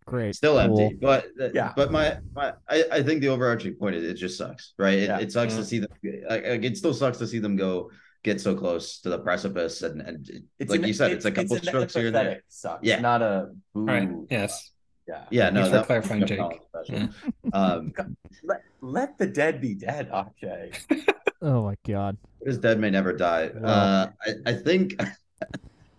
[0.06, 0.36] Great.
[0.36, 0.80] Still cool.
[0.80, 1.72] empty, but uh, yeah.
[1.74, 4.98] But my, my I, I think the overarching point is it just sucks, right?
[4.98, 5.18] It, yeah.
[5.18, 5.58] it sucks yeah.
[5.58, 5.68] to mm.
[5.68, 5.90] see them.
[6.30, 7.90] Like, it still sucks to see them go
[8.26, 11.30] get so close to the precipice and and it's like an, you said it's, it's
[11.30, 12.42] a couple it's strokes here and there.
[12.48, 12.82] sucks.
[12.82, 12.98] yeah.
[12.98, 14.10] not a right.
[14.28, 14.72] Yes.
[15.06, 15.22] Yeah.
[15.30, 16.40] Yeah no that, clarifying jake.
[16.86, 17.06] yeah.
[17.52, 17.94] um
[18.42, 20.72] let, let the dead be dead Akshay.
[21.42, 22.18] oh my god.
[22.44, 23.50] His dead may never die.
[23.54, 23.68] Wow.
[23.70, 25.00] uh i i think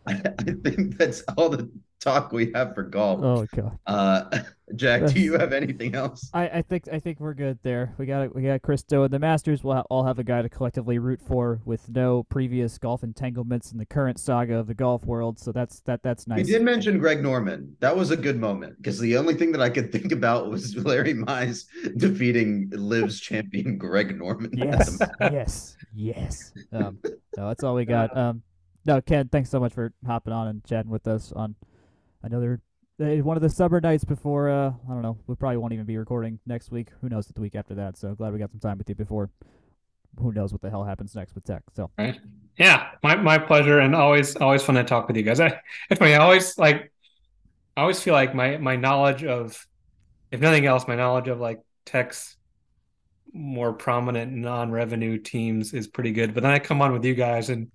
[0.05, 3.19] I, I think that's all the talk we have for golf.
[3.23, 3.77] Oh god.
[3.85, 4.39] Uh,
[4.75, 6.29] Jack, do you have anything else?
[6.33, 7.95] I, I think I think we're good there.
[7.97, 9.63] We got we got Christo and the Masters.
[9.63, 13.71] We'll ha- all have a guy to collectively root for with no previous golf entanglements
[13.71, 15.39] in the current saga of the golf world.
[15.39, 16.45] So that's that that's nice.
[16.45, 17.77] We did mention Greg Norman.
[17.79, 20.75] That was a good moment because the only thing that I could think about was
[20.75, 21.63] Larry Mize
[21.95, 24.51] defeating Liv's champion Greg Norman.
[24.57, 26.51] Yes, yes, yes.
[26.73, 26.99] Um,
[27.37, 28.15] no, that's all we got.
[28.17, 28.41] Um,
[28.85, 31.55] no, Ken, thanks so much for hopping on and chatting with us on
[32.31, 32.61] another
[32.99, 34.49] one of the summer nights before.
[34.49, 35.17] Uh, I don't know.
[35.27, 36.89] We probably won't even be recording next week.
[37.01, 37.97] Who knows the week after that?
[37.97, 39.29] So glad we got some time with you before.
[40.19, 41.61] Who knows what the hell happens next with tech?
[41.75, 42.19] So Right.
[42.57, 45.39] Yeah, my, my pleasure, and always always fun to talk with you guys.
[45.39, 45.59] I,
[45.91, 46.15] it's funny.
[46.15, 46.91] I always like.
[47.75, 49.67] I always feel like my my knowledge of,
[50.31, 52.35] if nothing else, my knowledge of like tech's
[53.31, 56.33] more prominent non-revenue teams is pretty good.
[56.33, 57.69] But then I come on with you guys, and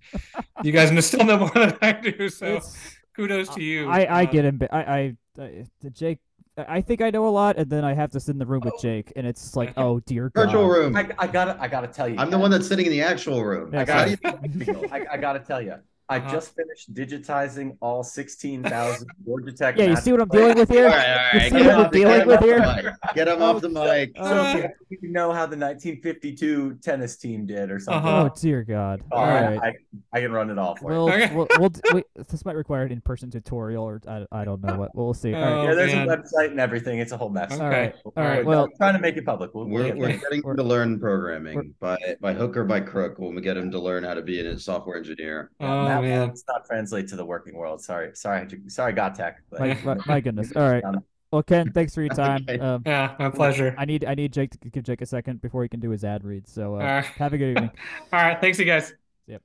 [0.63, 2.27] you guys still know more than I do.
[2.27, 3.89] So It's- kudos to you.
[3.89, 4.59] I I Uh, get him.
[4.71, 6.19] I I, I the Jake.
[6.55, 8.61] I think I know a lot, and then I have to sit in the room
[8.63, 8.81] with Oh.
[8.81, 10.45] Jake, and it's like, oh dear God.
[10.45, 10.95] Virtual room.
[10.95, 12.15] I, I gotta I gotta tell you.
[12.19, 13.71] I'm the one that's sitting in the actual room.
[13.73, 14.09] Yeah, I got
[14.53, 15.75] you- I, I gotta tell you.
[16.09, 16.31] I Uh-huh.
[16.31, 19.77] just finished digitizing all 16,000 Georgia Tech.
[19.77, 20.87] Yeah, you see what I'm dealing with here?
[20.87, 22.45] right, all You see Get what him we're off- dealing get with off the
[22.81, 22.83] here?
[23.03, 23.15] mic.
[23.15, 24.11] Get him off the mic.
[24.17, 28.03] So Uh, if you- you know how the 1952 tennis team did or something.
[28.07, 28.29] Uh-huh.
[28.29, 29.01] Oh dear God.
[29.11, 29.75] All All right, right.
[30.13, 31.33] I, I can run it all for We'll, Okay.
[31.33, 34.75] we'll, we'll, d- we, this might require an in-person tutorial, or I, I don't know
[34.75, 34.93] what.
[34.95, 35.33] We'll see.
[35.33, 36.09] All Oh, Yeah, there's man.
[36.09, 36.99] a website and everything.
[36.99, 37.51] It's a whole mess.
[37.53, 37.63] Okay.
[37.63, 37.95] All right.
[38.05, 38.45] All right.
[38.45, 39.53] We're Well, trying to make it public.
[39.55, 43.17] We'll, we'll We're, we're getting We're- to learn programming by by hook or by crook.
[43.19, 45.51] When we get him to learn how to be a software engineer.
[45.59, 46.29] Oh that man.
[46.29, 47.81] does not translate to the working world.
[47.81, 49.41] Sorry, sorry, sorry, got tech.
[49.49, 50.51] But my, my, my goodness.
[50.55, 50.83] All right.
[51.33, 52.45] Well, Ken, thanks for your time.
[52.47, 52.59] Okay.
[52.59, 53.73] Um, Yeah, my pleasure.
[53.75, 56.03] I need I need Jake to give Jake a second before he can do his
[56.03, 56.47] ad read.
[56.47, 57.03] So uh, All right.
[57.05, 57.71] have a good evening.
[58.13, 58.39] All right.
[58.39, 58.93] Thanks, you guys.
[59.25, 59.41] Yep.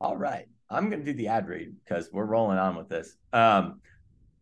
[0.00, 0.46] All right.
[0.70, 3.16] I'm going to do the ad read because we're rolling on with this.
[3.32, 3.80] Um,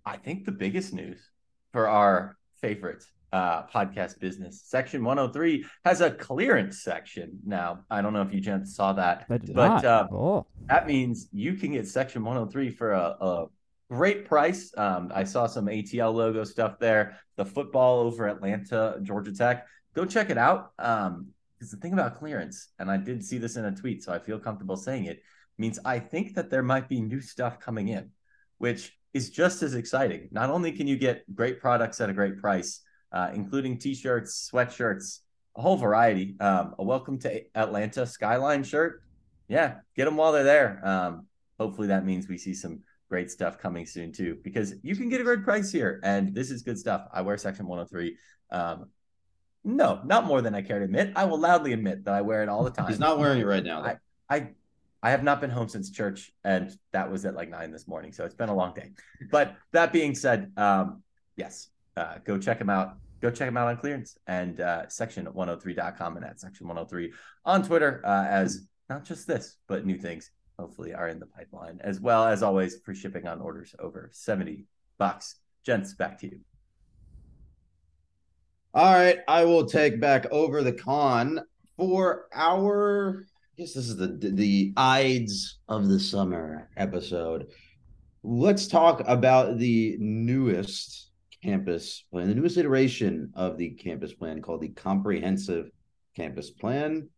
[0.04, 1.18] I think the biggest news
[1.72, 3.04] for our favorite
[3.36, 7.38] uh, podcast business, Section 103, has a clearance section.
[7.44, 9.26] Now, I don't know if you gents saw that.
[9.28, 13.46] But, uh, oh, That means you can get Section 103 for a, a
[13.90, 14.72] great price.
[14.78, 17.18] Um, I saw some ATL logo stuff there.
[17.36, 19.66] The football over Atlanta, Georgia Tech.
[19.94, 20.72] Go check it out.
[20.78, 21.28] Um,
[21.58, 24.18] because the thing about clearance, and I did see this in a tweet, so I
[24.18, 25.22] feel comfortable saying it,
[25.56, 28.10] means I think that there might be new stuff coming in,
[28.58, 30.28] which is just as exciting.
[30.30, 32.82] Not only can you get great products at a great price,
[33.12, 35.20] uh, including t-shirts, sweatshirts,
[35.56, 36.36] a whole variety.
[36.40, 39.02] Um, a welcome to Atlanta skyline shirt.
[39.48, 40.80] Yeah, get them while they're there.
[40.84, 41.26] Um,
[41.58, 45.20] hopefully that means we see some great stuff coming soon too, because you can get
[45.20, 47.08] a great price here, and this is good stuff.
[47.12, 48.16] I wear Section 103.
[48.50, 48.86] Um,
[49.64, 51.12] no, not more than I care to admit.
[51.16, 52.86] I will loudly admit that I wear it all the time.
[52.86, 53.82] He's not wearing it right now.
[53.82, 53.96] though.
[54.30, 54.48] I
[55.02, 58.12] I have not been home since church, and that was at like nine this morning,
[58.12, 58.90] so it's been a long day.
[59.30, 61.02] But that being said, um,
[61.36, 62.96] yes, uh, go check them out.
[63.22, 67.12] Go check them out on clearance and uh, section103.com and at section 103
[67.44, 68.02] on Twitter.
[68.04, 72.26] Uh, as not just this, but new things hopefully are in the pipeline, as well
[72.26, 74.64] as always for shipping on orders over 70
[74.98, 75.36] bucks.
[75.64, 76.40] Gents, back to you.
[78.74, 81.40] All right, I will take back over the con
[81.76, 83.24] for our.
[83.26, 87.46] I guess this is the the Ides of the Summer episode.
[88.22, 91.10] Let's talk about the newest
[91.46, 95.70] campus plan, the newest iteration of the campus plan called the Comprehensive
[96.16, 97.08] Campus Plan.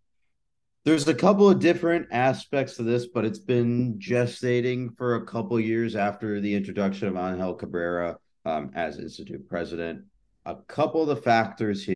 [0.85, 5.59] There's a couple of different aspects to this, but it's been gestating for a couple
[5.59, 10.03] years after the introduction of Angel Cabrera um, as institute president
[10.49, 11.95] a couple of the factors here.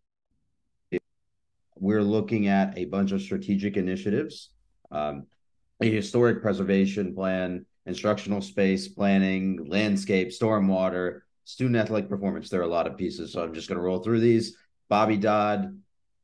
[1.76, 4.50] We're looking at a bunch of strategic initiatives,
[4.90, 5.26] um,
[5.80, 12.48] a historic preservation plan, instructional space planning, landscape, stormwater, student athletic performance.
[12.48, 14.56] There are a lot of pieces, so I'm just going to roll through these.
[14.88, 15.78] Bobby Dodd,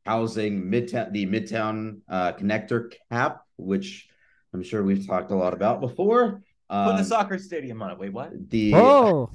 [0.07, 4.09] housing, midtown, the Midtown uh, connector cap, which
[4.53, 6.43] I'm sure we've talked a lot about before.
[6.71, 7.99] Put Um, a soccer stadium on it.
[7.99, 8.31] Wait, what?
[8.51, 9.31] the oh,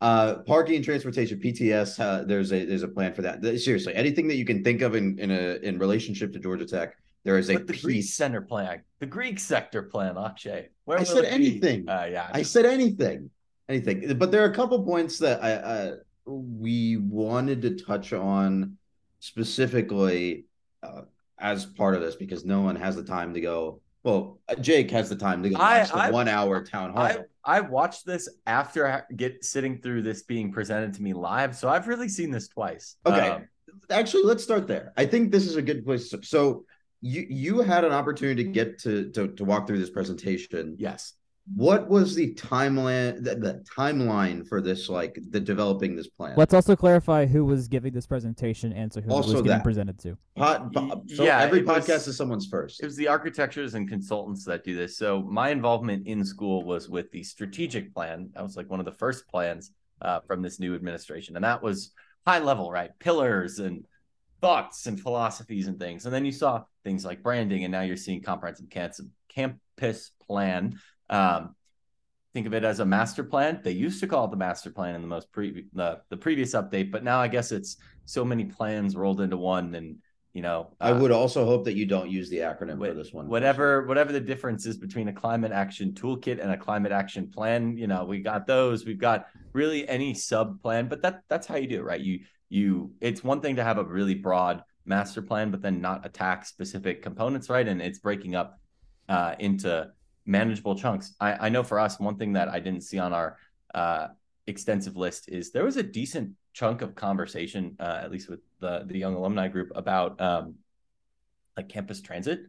[0.00, 1.98] uh, parking and transportation (PTS).
[2.00, 3.42] Uh, there's a there's a plan for that.
[3.42, 6.66] Th- Seriously, anything that you can think of in in a in relationship to Georgia
[6.66, 6.94] Tech,
[7.24, 10.68] there is a But the Greek center plan, the Greek sector plan, Akshay.
[10.84, 11.88] Where I said anything.
[11.88, 13.30] Uh, yeah, I said anything,
[13.68, 14.16] anything.
[14.16, 15.96] But there are a couple points that I uh,
[16.26, 18.76] we wanted to touch on
[19.20, 20.46] specifically
[20.82, 21.02] uh,
[21.38, 23.80] as part of this because no one has the time to go.
[24.04, 27.02] Well, Jake has the time to go I- watch the I- one hour town hall.
[27.02, 31.56] I I watched this after I get sitting through this being presented to me live,
[31.56, 32.96] so I've really seen this twice.
[33.06, 33.28] Okay.
[33.28, 33.48] Um,
[33.90, 36.64] actually let's start there i think this is a good place to, so
[37.00, 41.14] you you had an opportunity to get to, to to walk through this presentation yes.
[41.54, 46.52] What was the timeline the, the timeline for this like the developing this plan Let's
[46.52, 50.18] also clarify who was giving this presentation and so who Also was getting presented to.
[50.36, 50.74] Pod,
[51.08, 54.44] so yeah, every it was- podcast is someone's first It was the architectures and consultants
[54.44, 54.98] that do this.
[54.98, 58.30] So my involvement in school was with the strategic plan.
[58.34, 59.72] That was like one of the first plans
[60.02, 61.92] uh, from this new administration, and that was
[62.26, 62.90] high level, right?
[62.98, 63.84] Pillars and
[64.40, 66.04] thoughts and philosophies and things.
[66.04, 68.66] And then you saw things like branding, and now you're seeing comprehensive
[69.28, 70.78] campus plan.
[71.10, 71.54] Um,
[72.34, 73.60] think of it as a master plan.
[73.62, 76.54] They used to call it the master plan in the most pre the, the previous
[76.54, 79.96] update, but now I guess it's so many plans rolled into one, and
[80.34, 82.94] you know, i uh, would also hope that you don't use the acronym Wh- for
[82.94, 83.28] this one.
[83.28, 87.76] whatever whatever the difference is between a climate action toolkit and a climate action plan
[87.76, 88.84] you know we got those.
[88.84, 92.00] We've got really any sub plan but that that's how you do it right?
[92.00, 96.06] You you it's one thing to have a really broad master plan but then not
[96.06, 97.66] attack specific components right?
[97.66, 98.60] And it's breaking up
[99.08, 99.90] uh, into
[100.28, 103.38] manageable chunks I, I know for us one thing that i didn't see on our
[103.74, 104.08] uh,
[104.46, 108.84] extensive list is there was a decent chunk of conversation uh, at least with the
[108.86, 110.56] the young alumni group about um,
[111.56, 112.40] like campus transit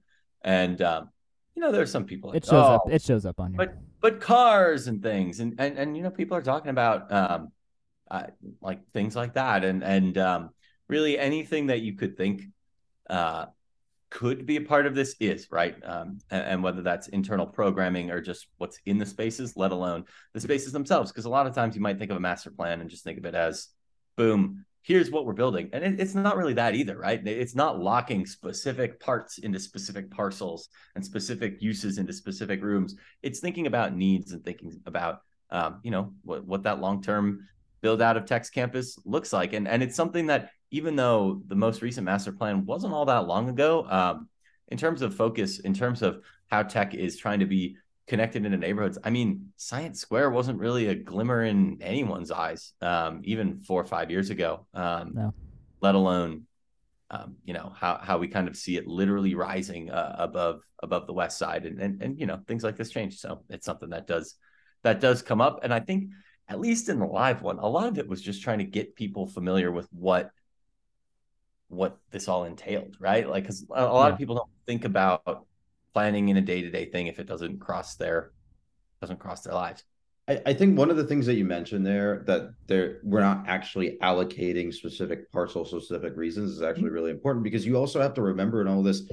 [0.44, 1.10] and um,
[1.56, 2.84] you know there's some people like, It shows up.
[2.86, 3.58] "Oh, It shows up on here.
[3.58, 7.52] but but cars and things and and and you know people are talking about um
[8.12, 8.28] uh,
[8.62, 10.50] like things like that and and um
[10.88, 12.44] really anything that you could think
[13.10, 13.46] uh
[14.10, 15.76] could be a part of this is right?
[15.84, 20.06] Um and, and whether that's internal programming or just what's in the spaces let alone
[20.34, 21.12] the spaces themselves.
[21.12, 23.18] Because a lot of times you might think of a master plan and just think
[23.18, 23.70] of it as
[24.16, 25.70] boom here's what we're building.
[25.74, 27.26] And it, it's not really that either right?
[27.26, 32.96] It's not locking specific parts into specific parcels and specific uses into specific rooms.
[33.22, 37.48] It's thinking about needs and thinking about um, you know what, what that long-term
[37.82, 39.54] build out of Tech's campus looks like.
[39.54, 43.28] And and it's something that even though the most recent master plan wasn't all that
[43.28, 44.28] long ago um,
[44.70, 47.76] in terms of focus in terms of how tech is trying to be
[48.08, 53.22] connected into neighborhoods i mean science square wasn't really a glimmer in anyone's eyes um,
[53.24, 55.34] even four or five years ago um, No.
[55.82, 56.44] let alone
[57.12, 61.08] um, you know how how we kind of see it literally rising uh, above above
[61.08, 63.90] the west side and, and and you know things like this change so it's something
[63.90, 64.36] that does
[64.84, 66.10] that does come up and i think
[66.48, 68.96] at least in the live one a lot of it was just trying to get
[68.96, 70.30] people familiar with what
[71.70, 74.14] what this all entailed right like because a, a lot Yeah.
[74.14, 75.46] of people don't think about
[75.94, 78.32] planning in a day-to-day thing if it doesn't cross their
[79.02, 79.84] doesn't cross their lives
[80.28, 83.46] I, I think one of the things that you mentioned there that there we're not
[83.48, 88.22] actually allocating specific parcel specific reasons is actually really important because you also have to
[88.22, 89.04] remember in all this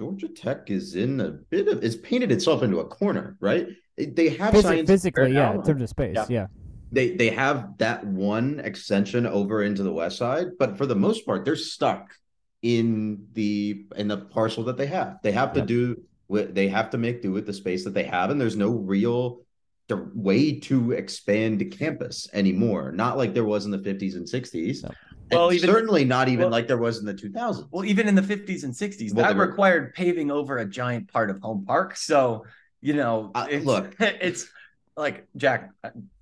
[0.00, 3.68] Georgia Tech is in a bit of it's painted itself into a corner, right?
[3.96, 6.26] It- They have Physi- science physically, yeah, in terms of space, Yeah.
[6.28, 6.46] yeah.
[6.92, 11.26] They they have that one extension over into the west side, but for the most
[11.26, 12.14] part, they're stuck
[12.62, 15.18] in the in the parcel that they have.
[15.22, 18.04] They have to do with they have to make do with the space that they
[18.04, 19.40] have, and there's no real
[19.88, 22.90] the way to expand the campus anymore.
[22.90, 24.82] Not like there was in the 50s and 60s.
[24.82, 24.88] No.
[25.30, 27.66] And Well, even- certainly not even well- like there was in the 2000s.
[27.70, 30.64] Well, even in the 50s and 60s, Well, that they were- required paving over a
[30.64, 31.96] giant part of Home Park.
[31.96, 32.46] So,
[32.80, 33.94] you know, Uh, it's, look.
[34.00, 34.48] it's
[34.96, 35.70] like Jack.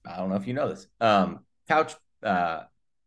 [0.06, 0.86] I I don't know if you know this.
[1.00, 2.62] Um, couch, uh,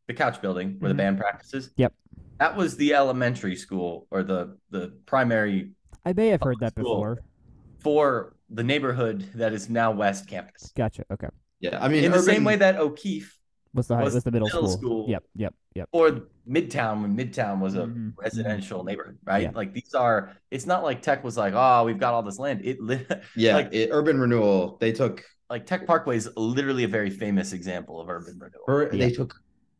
[0.08, 0.94] the couch building where Mhm.
[0.94, 1.72] the band practices.
[1.78, 1.94] Yep.
[2.40, 5.72] That was the elementary school or the the primary
[6.06, 7.20] I may have heard that before.
[7.80, 10.72] for the neighborhood that is now West Campus.
[10.76, 11.04] Gotcha.
[11.12, 11.30] Okay.
[11.60, 13.40] yeah, I mean, In the same way that O'Keefe
[13.74, 14.78] Was the high, Was was the middle, middle school.
[14.78, 15.10] school.
[15.10, 15.24] Yep.
[15.36, 15.54] Yep.
[15.76, 15.90] Yep.
[15.92, 19.44] or Midtown when Midtown was a Mhm, residential neighborhood, right?
[19.44, 19.52] Yeah.
[19.54, 20.32] Like these are.
[20.52, 22.62] It's not like Tech was like, oh, we've got all this land.
[22.64, 24.78] It li- yeah, like- it- urban renewal.
[24.80, 28.64] They took like Tech Parkway is literally a very famous example of urban renewal.
[28.66, 29.08] fer- Yeah.
[29.08, 29.36] they took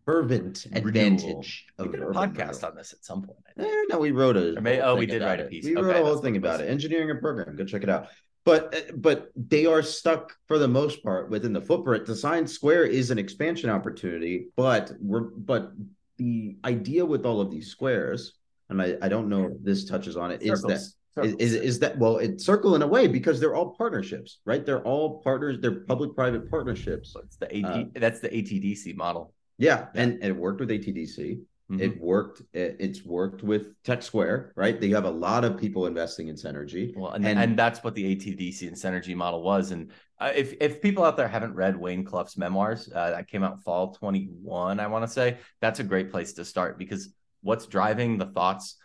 [0.06, 0.88] fervent Renewal.
[0.88, 2.66] advantage we of did a urban podcast renewal.
[2.66, 3.40] on this at some point.
[3.58, 4.62] Eh, no, we wrote a.
[4.62, 5.50] May- oh, we did write a it.
[5.50, 5.66] piece.
[5.66, 6.70] We wrote a whole thing about it.
[6.70, 7.56] Engineering a program.
[7.56, 8.08] Go check it out.
[8.44, 12.06] But uh, but they are stuck for the most part within the footprint.
[12.06, 15.72] The Science Square is an expansion opportunity, but we're but
[16.18, 18.36] the idea with all of these squares,
[18.70, 20.82] and I, I don't know if this touches on it, is that
[21.24, 24.66] Is, is is that well it's circle in a way because they're all partnerships right
[24.66, 27.66] they're all partners they're public-private partnerships it's the AT.
[27.66, 29.34] Uh, that's the ATDC model.
[29.58, 30.02] yeah, Yeah.
[30.02, 31.40] And, and it worked with atdc
[31.72, 31.82] Mhm.
[31.82, 35.88] it worked it, it's worked with tech square right they have a lot of people
[35.88, 39.72] investing in synergy Well, and, and- and that's what the ATDC and Synergy model was.
[39.72, 39.90] And
[40.20, 43.64] uh, if if people out there haven't read Wayne Clough's memoirs, uh, that came out
[43.64, 47.10] fall twenty one, I want to say that's a great place to start because
[47.42, 48.76] what's driving the thoughts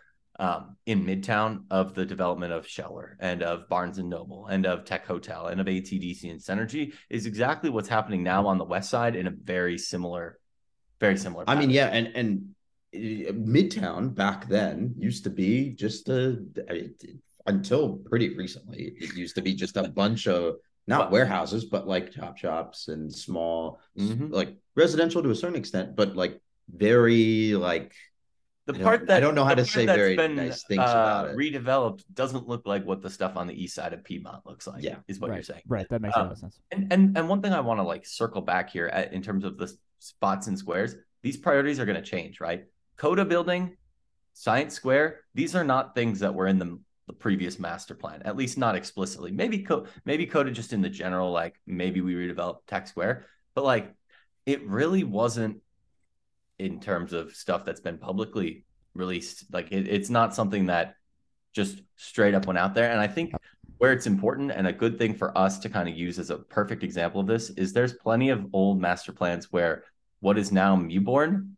[0.40, 4.84] um, in Midtown of the development of Scheller and of Barnes and Noble and of
[4.84, 8.88] Tech Hotel and of ATDC and Synergy is exactly what's happening now on the West
[8.90, 10.38] Side in a very similar,
[10.98, 11.44] very similar.
[11.46, 12.30] i mean yeah and and
[12.94, 16.38] uh, midtown back then used to be just a
[17.46, 21.86] until pretty recently it used to be just a bunch of not But- warehouses, but
[21.86, 24.32] like chop shops and small, Mhm.
[24.32, 27.92] like residential to a certain extent, but like very like
[28.72, 30.84] The I don't- part I don't know how to say very been, nice things uh,
[30.84, 31.36] about it.
[31.36, 34.82] Redeveloped doesn't look like what the stuff on the east side of Piedmont looks like.
[34.82, 34.96] Yeah.
[35.08, 35.62] is what right, you're saying.
[35.66, 35.86] Right.
[35.90, 36.58] That makes a Um, lot of sense.
[36.70, 39.44] And and and one thing I want to like circle back here at, in terms
[39.44, 42.64] of the spots and squares, these priorities are going to change, right?
[42.96, 43.76] Coda building,
[44.32, 48.36] Science Square, these are not things that were in the, the previous master plan, at
[48.36, 49.30] least not explicitly.
[49.30, 53.64] Maybe Co- maybe Coda just in the general, like maybe we redevelop Tech Square, but
[53.64, 53.92] like
[54.46, 55.58] it really wasn't
[56.60, 59.44] in terms of stuff that's been publicly released.
[59.52, 60.94] Like it, it's not something that
[61.52, 62.90] just straight up went out there.
[62.90, 63.34] And I think
[63.78, 66.36] where it's important and a good thing for us to kind of use as a
[66.36, 69.84] perfect example of this is there's plenty of old master plans where
[70.20, 71.52] what is now Mewborn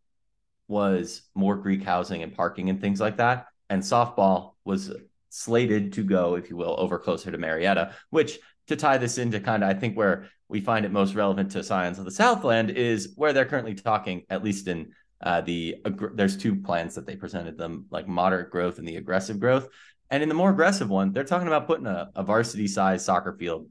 [0.68, 3.46] was more Greek housing and parking and things like that.
[3.68, 4.92] And softball was
[5.30, 8.38] slated to go, if you will, over closer to Marietta, which
[8.68, 11.64] to tie this into kind of, I think where we find it most relevant to
[11.64, 14.92] Scions of the Southland is where they're currently talking, at least in
[15.22, 18.96] uh, the, aggr- there's two plans that they presented them, like moderate growth and the
[18.96, 19.68] aggressive growth.
[20.10, 23.32] And in the more aggressive one, they're talking about putting a, a varsity size soccer
[23.32, 23.70] field,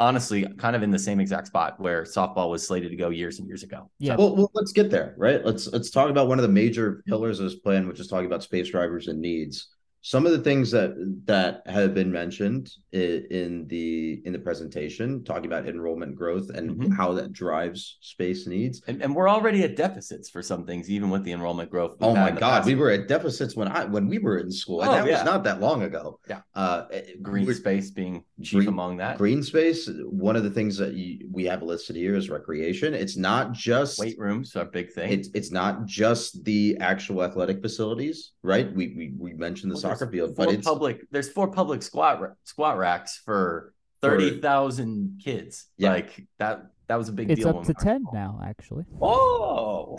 [0.00, 3.38] honestly, kind of in the same exact spot where softball was slated to go years
[3.38, 3.90] and years ago.
[3.98, 4.16] Yeah.
[4.16, 5.44] Well, well, let's get there, right?
[5.44, 8.24] Let's let's talk about one of the major pillars of this plan, which is talking
[8.24, 9.68] about space drivers and needs.
[10.06, 10.90] Some of the things that
[11.24, 16.94] that have been mentioned in the in the presentation, talking about enrollment growth and Mhm.
[16.94, 18.82] how that drives space needs.
[18.86, 21.96] And, and we're already at deficits for some things, even with the enrollment growth.
[22.02, 24.90] Oh my God, we were at deficits when I when we were in school, and
[24.90, 25.14] Oh, that yeah.
[25.14, 26.20] was not that long ago.
[26.28, 26.42] Yeah.
[26.54, 26.84] uh,
[27.22, 29.16] green space being chief Green- among that.
[29.16, 29.88] Green space.
[30.10, 32.92] One of the things that you, we have listed here is recreation.
[32.92, 35.10] It's not just Weight rooms are a big thing.
[35.10, 38.72] It's it's not just the actual athletic facilities, right?
[38.72, 41.00] We we, we mentioned the Well, soccer field, but it's public.
[41.10, 45.66] There's four public squat squat racks for thirty thousand kids.
[45.76, 45.90] Yeah.
[45.90, 46.66] Like that.
[46.86, 47.48] That was a big It's deal.
[47.48, 48.84] up to we were- 10 now, actually.
[49.00, 49.98] Oh,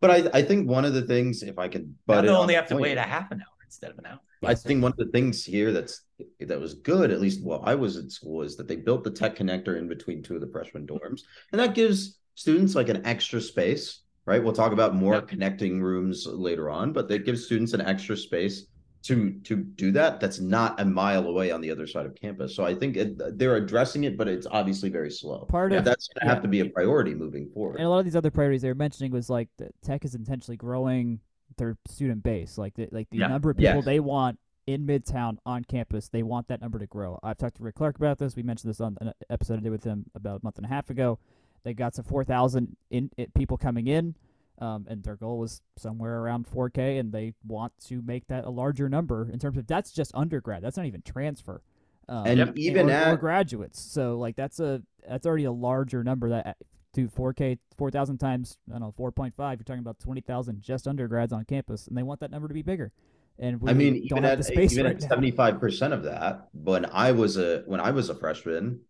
[0.00, 2.52] but I I think one of the things, if I can, now but they only
[2.54, 4.18] have to wait a half an hour instead of an hour.
[4.44, 6.02] I think one of the things here that's
[6.40, 9.10] that was good, at least while I was at school, is that they built the
[9.10, 13.06] tech connector in between two of the freshman dorms, and that gives students like an
[13.06, 14.42] extra space, right?
[14.42, 15.28] We'll talk about more Yep.
[15.28, 18.66] connecting rooms later on, but that gives students an extra space
[19.04, 20.20] to to do that.
[20.20, 22.54] That's not a mile away on the other side of campus.
[22.54, 25.40] So I think it, they're addressing it, but it's obviously very slow.
[25.46, 26.34] Part Yeah, of that's going to yeah.
[26.34, 27.76] have to be a priority moving forward.
[27.78, 30.14] and a lot of these other priorities they were mentioning was like that tech is
[30.14, 31.18] intentionally growing
[31.58, 33.26] their student base like the, like the Yeah.
[33.26, 33.84] number of people Yes.
[33.84, 37.62] they want in midtown on campus they want that number to grow i've talked to
[37.62, 40.40] rick clark about this we mentioned this on an episode i did with him about
[40.40, 41.18] a month and a half ago
[41.64, 44.14] they got some 4000 in it, people coming in
[44.58, 48.50] um, and their goal was somewhere around 4k and they want to make that a
[48.50, 51.62] larger number in terms of that's just undergrad that's not even transfer
[52.08, 52.52] um, And Yep.
[52.56, 53.80] even or, or graduates.
[53.80, 56.56] So like that's a that's already a larger number that
[56.94, 59.32] to 4K 4,000 times I don't know 4.5.
[59.38, 62.62] You're talking about 20,000 just undergrads on campus, and they want that number to be
[62.62, 62.92] bigger.
[63.38, 65.58] And we I mean, don't even have at the space even right at seventy five
[65.58, 68.80] percent of that, when I was a when I was a freshman,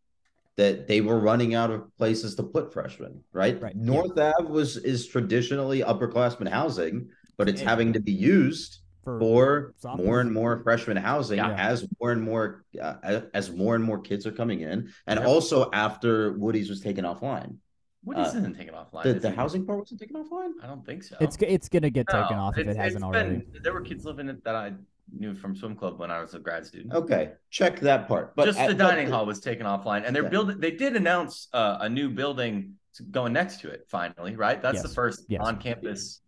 [0.56, 3.20] that they were running out of places to put freshmen.
[3.32, 3.82] Right, Right, yeah.
[3.84, 7.70] North Ave was is traditionally upperclassmen housing, but it's Yeah.
[7.70, 11.54] having to be used for for more and more freshman housing Yeah.
[11.56, 15.18] as more and more uh, as- as more and more kids are coming in, and
[15.18, 15.26] Yep.
[15.28, 17.56] also after Woody's was taken offline.
[18.04, 19.04] What Uh, isn't taken offline?
[19.04, 20.52] The, the housing part wasn't taken offline.
[20.62, 21.16] I don't think so.
[21.20, 23.36] it's it's gonna get taken No, off if it hasn't it's already.
[23.36, 24.74] been- there were kids living it that I
[25.16, 26.92] knew from swim club when I was a grad student.
[26.94, 28.34] Okay, check that part.
[28.36, 30.28] But Just at- the but dining hall was taken offline, and they're Yeah.
[30.30, 30.60] building.
[30.60, 32.74] They did announce uh, a new building
[33.10, 33.86] going next to it.
[33.88, 34.60] Finally, right?
[34.60, 35.40] That's the first Yes.
[35.42, 36.20] on-campus.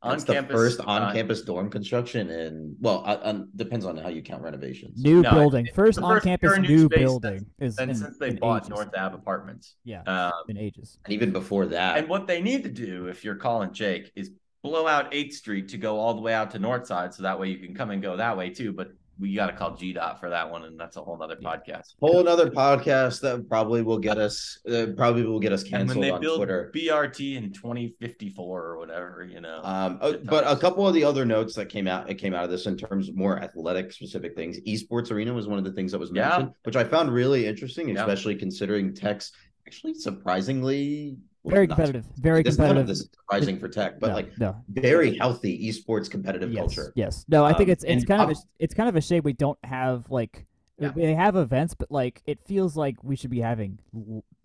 [0.00, 0.48] That's On-campus.
[0.48, 4.42] the first uh, on-campus dorm construction, and well, uh, um, depends on how you count
[4.44, 5.02] renovations.
[5.02, 7.96] New No, building, it's first the on first campus new new building is And in,
[7.96, 8.68] since they bought ages.
[8.70, 11.00] North Ave Apartments, Yeah, um, in ages.
[11.04, 14.30] And even before that, and what they need to do, if you're calling Jake, is
[14.62, 17.38] blow out Eighth Street to go all the way out to North Side, so that
[17.38, 18.72] way you can come and go that way too.
[18.72, 21.94] But we got to call GDOT for that one, and that's a whole other podcast.
[22.00, 25.80] whole another podcast that probably will get us, uh, probably will get us And when
[25.88, 26.70] canceled they on build Twitter.
[26.72, 29.60] BRT in 2054 or whatever, you know.
[29.64, 32.44] Um, uh, but a couple of the other notes that came out, it came out
[32.44, 34.60] of this in terms of more athletic specific things.
[34.60, 36.28] Esports arena was one of the things that was Yeah.
[36.28, 38.00] mentioned, which I found really interesting, Yeah.
[38.02, 39.32] especially considering tech's
[39.66, 41.16] actually surprisingly
[41.50, 42.04] Very not- competitive.
[42.16, 42.88] Very This, none of competitive.
[42.88, 44.56] this is surprising for tech, but no, like no.
[44.68, 46.92] very healthy esports competitive yes, culture.
[46.96, 47.24] Yes.
[47.28, 49.22] No, I think Um, it's it's and kind of a, it's kind of a shame
[49.24, 50.46] we don't have like
[50.78, 50.92] Yeah.
[50.94, 53.78] we have events, but like it feels like we should be having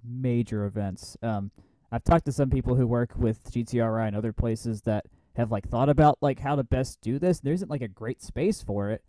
[0.03, 1.17] major events.
[1.21, 1.51] Um,
[1.91, 5.67] I've talked to some people who work with GTRI and other places that have like
[5.69, 7.39] thought about like how to best do this.
[7.39, 9.03] There isn't like a great space for it.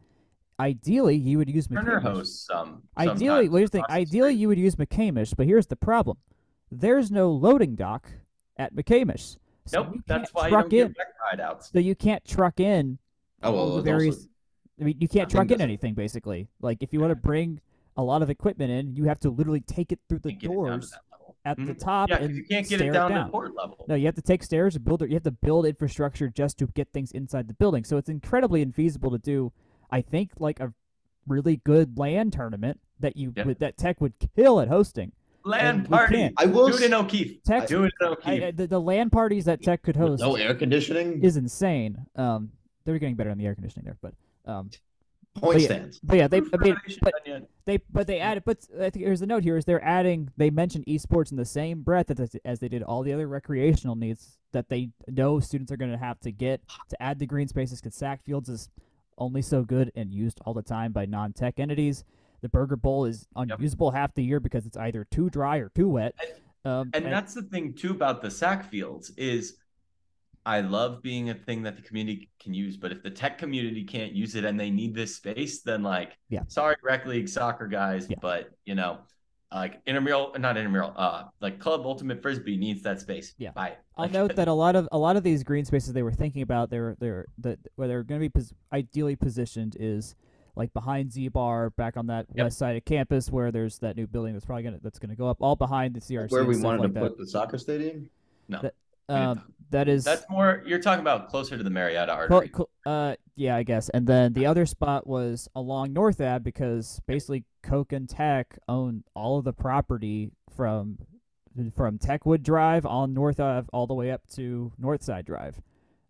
[0.61, 2.83] ideally you would use Turner hosts some.
[2.97, 3.91] Ideally, sometimes what do you think?
[3.91, 6.17] Ideally, you would use McCamish, but here's the problem:
[6.71, 8.11] there's no loading dock
[8.57, 9.37] at McCamish.
[9.67, 10.87] So Nope, you that's can't why you truck don't in.
[10.89, 11.71] get wreck ride outs.
[11.73, 12.99] So you can't truck in.
[13.43, 14.17] Oh, well, it's various.
[14.17, 14.29] also-
[14.81, 16.49] I mean, you can't I truck in anything basically.
[16.61, 17.61] Like if you want to bring
[17.97, 20.51] a lot of equipment in, you have to literally take it through the Can't get
[20.51, 21.37] it down to doors that level.
[21.45, 21.79] at the Mhm.
[21.79, 23.27] top Yeah, 'cause and you can't get stare it down down.
[23.27, 23.85] to court level.
[23.89, 25.11] No, you have to take stairs and build it.
[25.11, 27.85] You have to build infrastructure just to get things inside the building.
[27.85, 29.53] So it's incredibly infeasible to do.
[29.91, 30.75] I think like a
[31.29, 33.45] really good LAN tournament that you Yeah.
[33.47, 35.13] would, that Tech would kill at hosting.
[35.45, 36.31] LAN and we party.
[36.37, 37.43] I will Do it in O'Keefe.
[37.45, 38.43] Tech, Do it in O'Keefe.
[38.45, 41.23] I- the, the LAN parties that Tech could with host no air conditioning.
[41.23, 42.07] is insane.
[42.17, 42.51] Um,
[42.85, 44.15] they're getting better on the air conditioning there, but
[44.51, 44.71] um,
[45.37, 46.01] point yeah, stands.
[46.03, 47.49] but yeah, they Roof I mean, but done yet?
[47.67, 48.45] they but they added.
[48.45, 50.31] But I think here's the note here: is they're adding.
[50.37, 53.97] They mentioned esports in the same breath as, as they did all the other recreational
[53.97, 57.49] needs that they know students are going to have to get to add the green
[57.49, 57.81] spaces.
[57.81, 58.69] Because SAC Fields is
[59.19, 62.05] only so good and used all the time by non-tech entities.
[62.45, 65.89] The Burger Bowl is unusable half the year because it's either too dry or too
[65.89, 66.15] wet.
[66.67, 69.57] Um, And that's the thing too about the SAC fields is
[70.45, 73.83] I love being a thing that the community can use, but if the tech community
[73.83, 76.43] can't use it and they need this space, then like Yeah.
[76.49, 78.19] sorry rec league soccer guys, Yeah.
[78.21, 78.99] but you know,
[79.51, 83.35] like intramural not intramural, uh like club ultimate frisbee needs that space.
[83.39, 83.53] Yeah.
[83.53, 83.79] Bye.
[83.97, 86.43] I'll note that a lot of a lot of these green spaces they were thinking
[86.43, 90.15] about they're they're that where they're going to be pos- ideally positioned is
[90.57, 92.45] like behind Z Bar back on that Yep.
[92.45, 95.29] west side of campus where there's that new building that's probably gonna that's gonna go
[95.29, 97.01] up all behind the CRC Where we stuff wanted like to that.
[97.01, 98.11] put the soccer stadium.
[98.49, 98.61] no.
[98.63, 98.75] that-
[99.07, 102.49] Um, that is That's more you're talking about closer to the Marietta clo- artery.
[102.49, 107.01] clo- uh yeah I guess and then the other spot was along North Ave because
[107.07, 110.99] basically Coke and Tech own all of the property from
[111.75, 115.61] from Techwood Drive on North Ave all the way up to Northside Drive.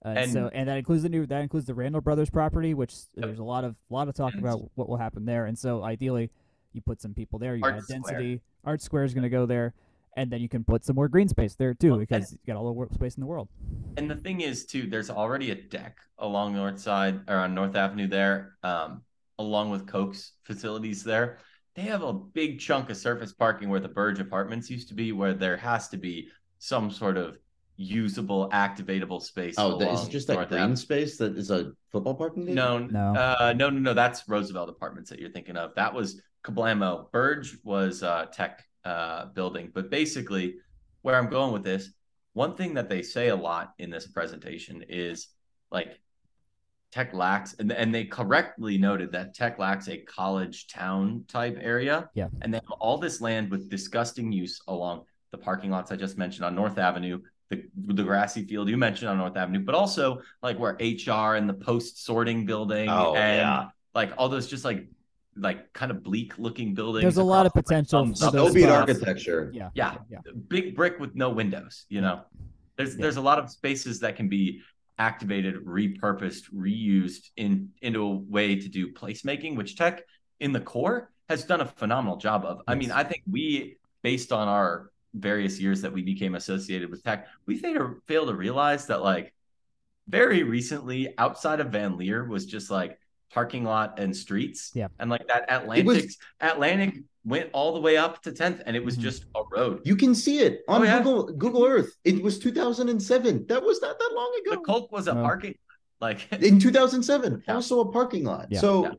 [0.05, 2.95] Uh, and so And- that includes the new that includes the Randall Brothers property, which
[3.15, 3.27] Yep.
[3.27, 5.47] there's a lot of lot of talk about what will happen there.
[5.47, 6.31] And so ideally,
[6.73, 7.57] you put some people there.
[7.57, 7.99] You Art add Square.
[8.01, 8.41] density.
[8.65, 9.73] Art Square is going to go there,
[10.17, 12.57] and then you can put some more green space there too Well, because you got
[12.57, 13.49] all the space in the world.
[13.97, 17.75] And the thing is, too, there's already a deck along North Side or on North
[17.77, 19.03] Avenue there, um,
[19.39, 21.39] along with Coke's facilities there.
[21.77, 25.13] They have a big chunk of surface parking where the Burge Apartments used to be,
[25.13, 26.29] where there has to be
[26.59, 27.37] some sort of
[27.77, 29.55] usable, activatable space.
[29.59, 30.77] Oh, that, is it just that North green Ave.
[30.77, 32.55] space that is a football parking deck?
[32.55, 33.15] No, No.
[33.15, 33.95] uh, no, no, no.
[33.95, 35.75] That's Roosevelt Apartments that you're thinking of.
[35.75, 37.11] That was Kablamo.
[37.11, 40.57] Burge was uh, tech uh, building, but basically,
[41.03, 41.91] where I'm going with this,
[42.33, 45.29] one thing that they say a lot in this presentation is
[45.71, 45.99] like
[46.93, 52.09] tech lacks, and and they correctly noted that tech lacks a college town type area.
[52.15, 52.29] Yeah.
[52.43, 55.03] and they have all this land with disgusting use along
[55.33, 57.19] the parking lots I just mentioned on North Avenue,
[57.55, 61.49] the the grassy field you mentioned on North Avenue, but also like where HR and
[61.49, 63.69] the post sorting building Oh, and yeah.
[63.95, 64.87] like all those just like
[65.37, 67.03] like kind of bleak looking buildings.
[67.03, 68.91] There's a lot of across, like, potential thumbs for up those Soviet spots.
[68.91, 69.51] architecture.
[69.53, 69.71] Yeah.
[69.75, 69.97] Yeah.
[70.09, 70.19] Yeah.
[70.49, 72.23] big brick with no windows, you know.
[72.77, 73.03] There's Yeah.
[73.03, 74.63] there's a lot of spaces that can be
[74.99, 80.03] activated, repurposed, reused in into a way to do placemaking, which tech
[80.39, 82.61] in the core has done a phenomenal job of.
[82.69, 87.03] I mean, I think we, based on our various years that we became associated with
[87.05, 89.33] tech, we failed to, failed to realize that like
[90.09, 92.99] very recently outside of Van Leer was just like
[93.33, 94.71] parking lot and streets.
[94.75, 94.89] Yeah.
[94.99, 98.85] And like that Atlantic was- Atlantic went all the way up to 10th and it
[98.85, 99.01] was Mhm.
[99.01, 99.81] just a road.
[99.85, 100.99] You can see it on Oh, yeah.
[100.99, 101.97] Google Google Earth.
[102.05, 103.47] It was 2007.
[103.49, 104.51] That was not that long ago.
[104.57, 104.81] The ago.
[104.81, 105.23] Coke was a No.
[105.23, 105.55] parking
[106.01, 107.55] like In 2007, Yeah.
[107.55, 108.49] also a parking lot.
[108.51, 108.61] Yeah.
[108.61, 108.91] So Yeah.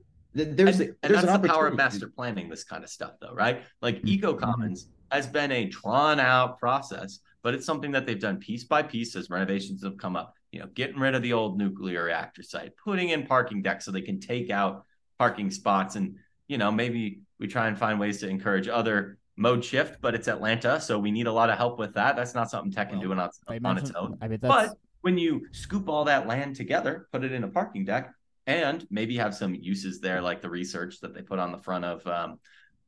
[0.43, 2.83] th- there's and, a, and there's that's an the power of master planning this kind
[2.83, 4.07] of stuff though right like Mhm.
[4.09, 8.63] eco commons has been a drawn out process but it's something that they've done piece
[8.63, 12.05] by piece as renovations have come up you know getting rid of the old nuclear
[12.05, 14.85] reactor site putting in parking decks so they can take out
[15.17, 15.95] parking spots.
[15.95, 16.15] And
[16.47, 20.29] you know maybe we try and find ways to encourage other mode shift but it's
[20.29, 22.15] atlanta so we need a lot of help with that.
[22.15, 24.17] That's not something tech can Well, do on, on its own.
[24.21, 27.85] I mean, but when you scoop all that land together, put it in a parking
[27.85, 28.13] deck,
[28.47, 31.83] and maybe have some uses there, like the research that they put on the front
[31.85, 32.39] of um,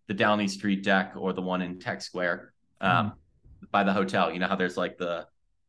[0.07, 3.13] the Dalney Street deck or the one in Tech Square um,
[3.71, 4.31] by the hotel.
[4.31, 5.27] You know how there's like the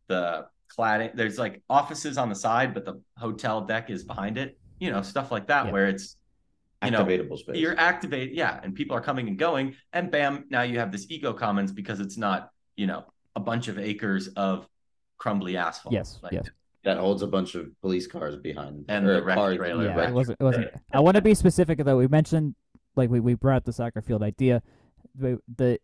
[0.09, 4.59] the cladding, there's like offices on the side, but the hotel deck is behind it.
[4.81, 5.73] You know, stuff like that, Yeah.
[5.73, 6.17] where it's
[6.85, 7.57] you know, activatable space.
[7.57, 11.07] you're activate, yeah, and people are coming and going, and bam, now you have this
[11.11, 14.69] eco commons because it's not, you know, a bunch of acres of
[15.17, 15.93] crumbly asphalt.
[15.93, 16.47] yes, Like, yes.
[16.85, 20.09] that holds a bunch of police cars behind And the wrecked cars- trailer, yeah, right.
[20.11, 20.37] it wasn't.
[20.41, 20.71] It wasn't.
[20.93, 21.97] I want to be specific though.
[21.97, 22.55] We mentioned,
[22.99, 24.61] like we, we brought up the soccer field idea.
[25.15, 25.79] the, the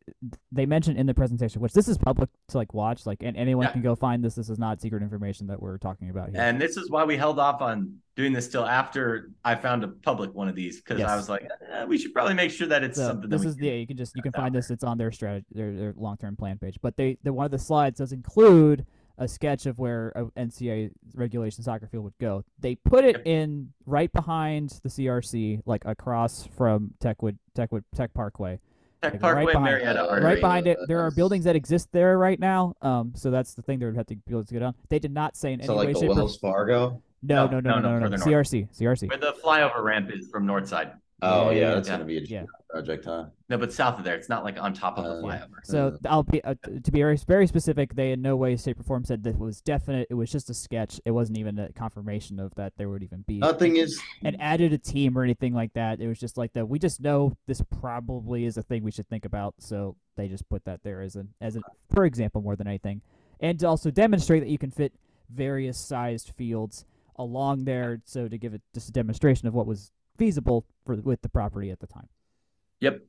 [0.53, 3.65] they mentioned in the presentation, which this is public to like watch, like and anyone
[3.65, 3.73] Yeah.
[3.73, 4.35] can go find this.
[4.35, 6.41] This is not secret information that we're talking about here.
[6.41, 9.89] And this is why we held off on doing this till after I found a
[9.89, 12.85] public one of these because I was like, eh, we should probably make sure that
[12.85, 14.71] it's So something that this we is the you can just you can find this.
[14.71, 16.79] It's on their strategy, their, their long term plan page.
[16.83, 18.87] But they the one of the slides does include
[19.19, 22.45] a sketch of where a NCAA regulation soccer field would go.
[22.59, 23.27] They put it Yep.
[23.27, 28.59] in right behind the CRC, like across from Techwood Techwood Tech Parkway.
[29.03, 30.25] Tech like, Parkway, right behind- Marietta Artery.
[30.25, 32.75] right behind it, there are buildings that exist there right now.
[32.83, 34.75] Um, so that's the thing they would have to be able to get on.
[34.89, 37.03] They did not say in So any like way, the shape, or Wells Fargo.
[37.23, 38.31] no, No, no, no, no, no, no, no, no, further.
[38.31, 39.09] CRC, CRC.
[39.09, 40.93] Where the flyover ramp is from Northside.
[41.23, 41.95] Oh Yeah, yeah, yeah, that's yeah.
[41.95, 42.45] gonna be a Yeah.
[42.69, 43.27] project, huh?
[43.49, 45.49] No, but south of there, it's not like on top of the Uh, flyover.
[45.65, 47.95] So I'll be uh, to be very very specific.
[47.95, 50.09] They in no way, shape, or form said that was definite.
[50.11, 51.01] It was just a sketch.
[51.05, 54.73] It wasn't even a confirmation of that there would even be Nothing is and added
[54.73, 56.01] a team or anything like that.
[56.01, 56.69] It was just like that.
[56.69, 59.55] We just know this probably is a thing we should think about.
[59.59, 61.61] So they just put that there as an as a
[61.91, 63.03] for example more than anything,
[63.41, 64.93] and to also demonstrate that you can fit
[65.31, 66.85] various sized fields
[67.17, 68.01] along there.
[68.05, 71.71] So to give it just a demonstration of what was feasible for with the property
[71.71, 72.09] at the time.
[72.81, 73.01] Yep.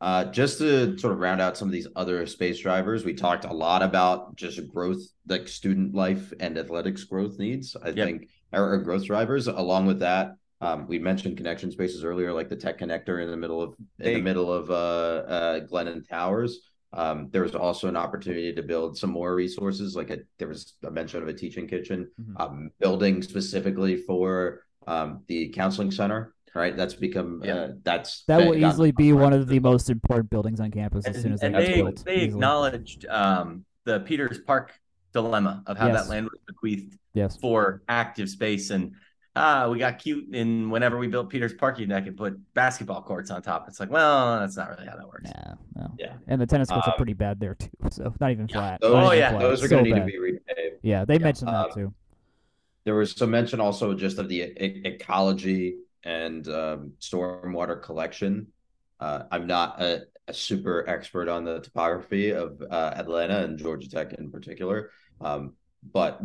[0.00, 3.44] Uh, just to sort of round out some of these other space drivers, we talked
[3.44, 7.76] a lot about just growth, like student life and athletics growth needs.
[7.82, 7.94] I Yep.
[7.96, 9.46] think, or, or growth drivers.
[9.46, 13.36] Along with that, um, we mentioned connection spaces earlier, like the tech connector in the
[13.36, 16.60] middle of in the middle of uh, uh, Glenn and Towers.
[16.92, 20.74] Um, there was also an opportunity to build some more resources, like a, there was
[20.82, 22.40] a mention of a teaching kitchen, Mhm.
[22.40, 26.34] um, building specifically for um, the counseling center.
[26.54, 27.54] Right, that's become Yeah.
[27.54, 31.14] uh, that's That will easily be one of the most important buildings on campus as
[31.16, 32.04] And, soon as and they get they, built.
[32.04, 32.28] they easily.
[32.28, 34.72] acknowledged um, the Peters Park
[35.12, 36.02] dilemma of how Yes.
[36.04, 37.36] that land was bequeathed Yes.
[37.36, 38.92] for active space and
[39.36, 43.30] ah we got cute and whenever we built Peters Park you could put basketball courts
[43.30, 43.66] on top.
[43.68, 45.30] It's like, well, that's not really how that works.
[45.34, 45.94] No, no.
[45.98, 46.14] Yeah.
[46.26, 47.68] And the tennis courts are Um, pretty bad there too.
[47.92, 48.54] So not even yeah.
[48.56, 48.80] flat.
[48.80, 49.40] Those, not Oh, even yeah, flat.
[49.40, 50.06] those are So going to need bad.
[50.06, 50.78] to be repaved.
[50.82, 51.18] Yeah, they Yeah.
[51.20, 51.94] mentioned that Um, too.
[52.84, 58.46] There was some mention also just of the e- ecology and um, stormwater collection.
[58.98, 63.88] Uh, I'm not a, a super expert on the topography of uh, Atlanta and Georgia
[63.88, 64.90] Tech in particular,
[65.20, 65.54] um,
[65.92, 66.20] but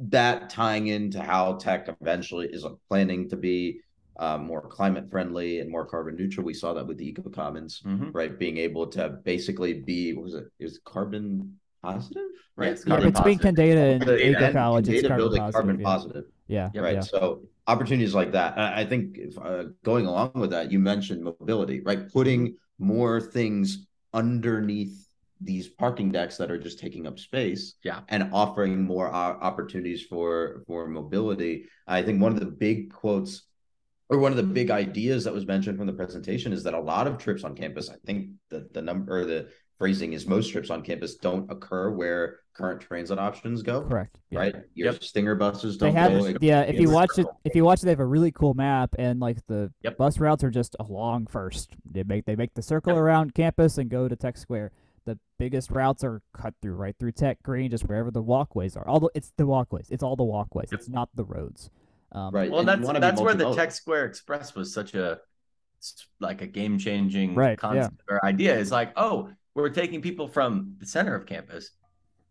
[0.00, 3.80] that tying into how Tech eventually is planning to be
[4.18, 6.44] uh, more climate friendly and more carbon neutral.
[6.44, 8.10] We saw that with the Eco Commons, Mhm.
[8.12, 8.38] right?
[8.38, 10.48] Being able to basically be what was it?
[10.58, 12.22] Is carbon positive?
[12.56, 12.68] Right.
[12.70, 13.54] Yes, Yeah, carbon between positive.
[13.66, 15.54] Kendeda and Kendeda Eco and College, it's Data carbon building positive.
[15.54, 15.84] carbon yeah.
[15.84, 16.84] positive Yeah, Yep.
[16.84, 16.94] right?
[16.94, 17.00] yeah.
[17.00, 18.58] So opportunities like that.
[18.58, 22.10] I I think if, uh, going along with that, you mentioned mobility, right?
[22.12, 25.06] Putting more things underneath
[25.42, 28.00] these parking decks that are just taking up space, Yeah.
[28.08, 31.64] and offering more o- opportunities for for mobility.
[31.86, 33.46] I think one of the big quotes.
[34.12, 36.80] Or one of the big ideas that was mentioned from the presentation is that a
[36.80, 39.40] lot of trips on campus, I think the the number or the
[39.80, 44.20] phrasing is most trips on campus don't occur where current transit options go, Correct.
[44.28, 44.38] Yeah.
[44.38, 44.54] right?
[44.74, 45.02] Your Yep.
[45.02, 46.34] stinger buses don't have, go.
[46.42, 46.60] yeah.
[46.60, 49.18] If you watch it, if you watch it, they have a really cool map, and
[49.20, 49.96] like the Yep.
[49.96, 51.74] bus routes are just along first.
[51.90, 53.00] They make they make the circle Yep.
[53.02, 54.72] around campus and go to Tech Square.
[55.06, 58.86] The biggest routes are cut through right through Tech Green, just wherever the walkways are.
[58.86, 59.88] All the, it's the walkways.
[59.90, 60.68] It's all the walkways.
[60.70, 60.80] Yep.
[60.80, 61.70] It's not the roads.
[62.12, 62.50] Um, Right.
[62.50, 63.54] Well, and that's that's where the.
[63.54, 65.20] Tech Square Express was such a
[66.20, 67.56] like a game changing Right, yeah.
[67.56, 68.58] concept or idea.
[68.58, 71.70] Is like, oh, we're taking people from the center of campus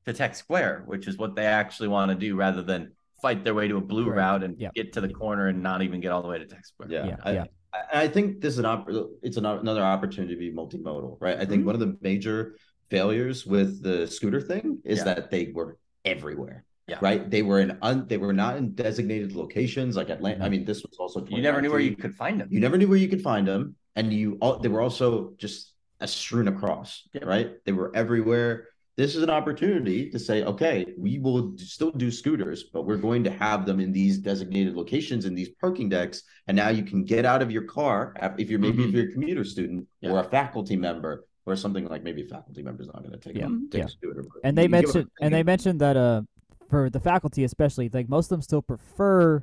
[0.06, 2.92] to Tech Square, which is what they actually want to do, rather than
[3.22, 4.18] fight their way to a blue Correct.
[4.18, 4.70] route and Yeah.
[4.74, 6.90] get to the corner and not even get all the way to Tech Square.
[6.92, 7.44] Yeah, Yeah, I, yeah.
[7.74, 8.90] I, I think this is an op-
[9.22, 11.38] it's an, another opportunity to be multimodal, right?
[11.38, 11.66] I think Mhm.
[11.66, 12.56] one of the major
[12.90, 15.04] failures with the scooter thing is Yeah.
[15.06, 16.64] that they were everywhere.
[16.88, 16.98] Yeah.
[17.02, 17.30] Right.
[17.30, 20.44] They were in un, they were not in designated locations like Atlanta.
[20.44, 20.52] I Mhm.
[20.52, 22.48] mean, this was also You never knew where you could find them.
[22.50, 25.60] you never knew where you could find them, and you all they were also just
[25.68, 25.74] a
[26.08, 27.08] strewn across.
[27.14, 27.26] Yep.
[27.26, 27.52] Right.
[27.66, 28.68] They were everywhere.
[28.97, 33.24] This is an opportunity to say, okay, we will still do scooters, but we're going
[33.24, 36.24] to have them in these designated locations in these parking decks.
[36.47, 38.93] And now you can get out of your car if you're maybe if Mhm.
[38.93, 40.12] you're a commuter student Yeah.
[40.12, 43.45] or a faculty member or something like maybe faculty member's not going to take, Yeah.
[43.47, 43.86] a, take Yeah.
[43.86, 44.26] a scooter.
[44.43, 46.22] and they mentioned them- and they mentioned that uh
[46.70, 49.41] for the faculty especially like most of them still prefer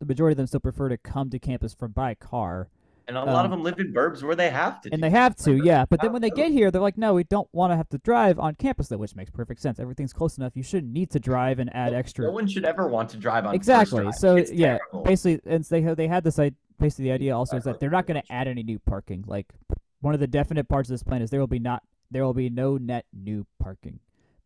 [0.00, 2.68] the majority of them still prefer to come to campus from by car
[3.10, 4.92] And a lot of Um, them live in burbs where they have to.
[4.92, 7.12] and they have to Like, yeah but then when they get here they're like no
[7.14, 10.12] we don't want to have to drive on campus though which makes perfect sense everything's
[10.12, 12.86] close enough you shouldn't need to drive and add No- extra No one should ever
[12.86, 13.54] want to drive on.
[13.56, 14.14] exactly drive.
[14.14, 15.02] so It's yeah terrible.
[15.02, 18.06] basically and they they had this i basically the idea also is that they're not
[18.06, 19.52] going to add any new parking like
[20.00, 21.82] one of the definite parts of this plan is there will be not
[22.12, 23.98] there will be no net new parking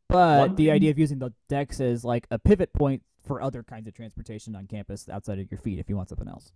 [0.09, 3.41] but One the thing- idea of using the decks as like a pivot point for
[3.43, 6.53] other kinds of transportation on campus outside of your feet if you want something else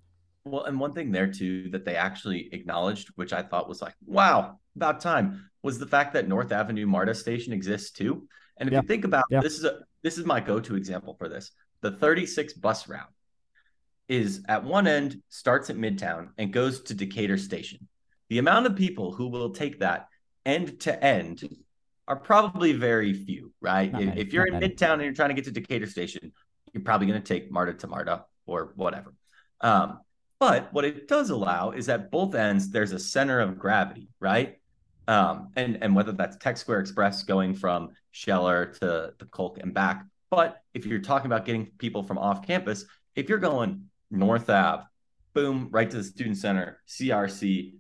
[0.51, 3.95] Well, and one thing there too that they actually acknowledged, which I thought was like,
[4.07, 8.27] wow, about time, was the fact that North Avenue MARTA station exists too.
[8.57, 8.81] And if Yeah.
[8.83, 9.41] you think about Yeah.
[9.41, 11.51] this is a this is my go-to example for this.
[11.81, 13.13] The 36 bus route
[14.09, 17.89] is at one end starts at Midtown and goes to Decatur Station.
[18.29, 20.07] The amount of people who will take that
[20.47, 21.43] end to end
[22.07, 23.89] are probably very few, right?
[23.93, 24.69] If, many, if you're in many.
[24.69, 26.33] Midtown and you're trying to get to Decatur Station,
[26.73, 29.13] you're probably going to take MARTA to MARTA or whatever.
[29.61, 30.01] Um,
[30.41, 34.59] but what it does allow is at both ends there's a center of gravity, right?
[35.09, 39.73] Um, and and whether that's Tech Square Express going from Scheller to the Kolk and
[39.73, 40.05] back.
[40.31, 42.85] But if you're talking about getting people from off campus,
[43.17, 44.85] if you're going North Ave,
[45.33, 47.75] boom, right to the student center, CRC,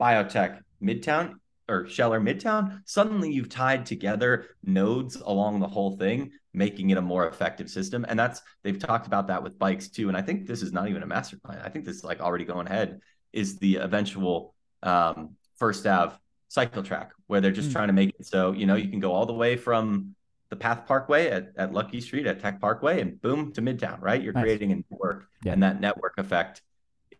[0.00, 1.34] biotech, Midtown
[1.68, 7.02] or Scheller Midtown, suddenly you've tied together nodes along the whole thing, making it a
[7.02, 8.04] more effective system.
[8.08, 10.08] And that's they've talked about that with bikes too.
[10.08, 11.60] And I think this is not even a master plan.
[11.64, 13.00] I think this is like already going ahead
[13.32, 16.16] is the eventual um, first Ave
[16.48, 17.72] cycle track where they're just Mm.
[17.72, 20.16] trying to make it so you know you can go all the way from
[20.48, 24.20] the Path Parkway at, at Luckie Street at Tech Parkway and boom to Midtown, right?
[24.20, 24.42] You're Nice.
[24.42, 25.52] creating a network, Yeah.
[25.52, 26.62] and that network effect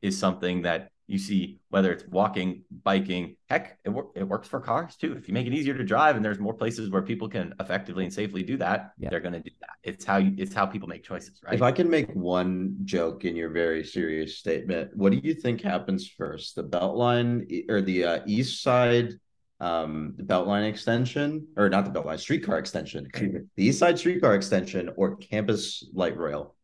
[0.03, 4.61] is something that you see whether it's walking, biking, heck, it, wor- it works for
[4.61, 5.13] cars too.
[5.15, 8.05] If you make it easier to drive and there's more places where people can effectively
[8.05, 9.11] and safely do that, Yeah.
[9.11, 9.71] they're going to do that.
[9.83, 11.55] It's how you, it's how people make choices, right?
[11.55, 15.61] If I can make one joke in your very serious statement, what do you think
[15.63, 16.55] happens first?
[16.55, 19.15] The Beltline or the uh, East Side
[19.59, 24.91] um the Beltline extension or not the Beltline streetcar extension, the East Side streetcar extension
[24.97, 26.55] or campus light rail?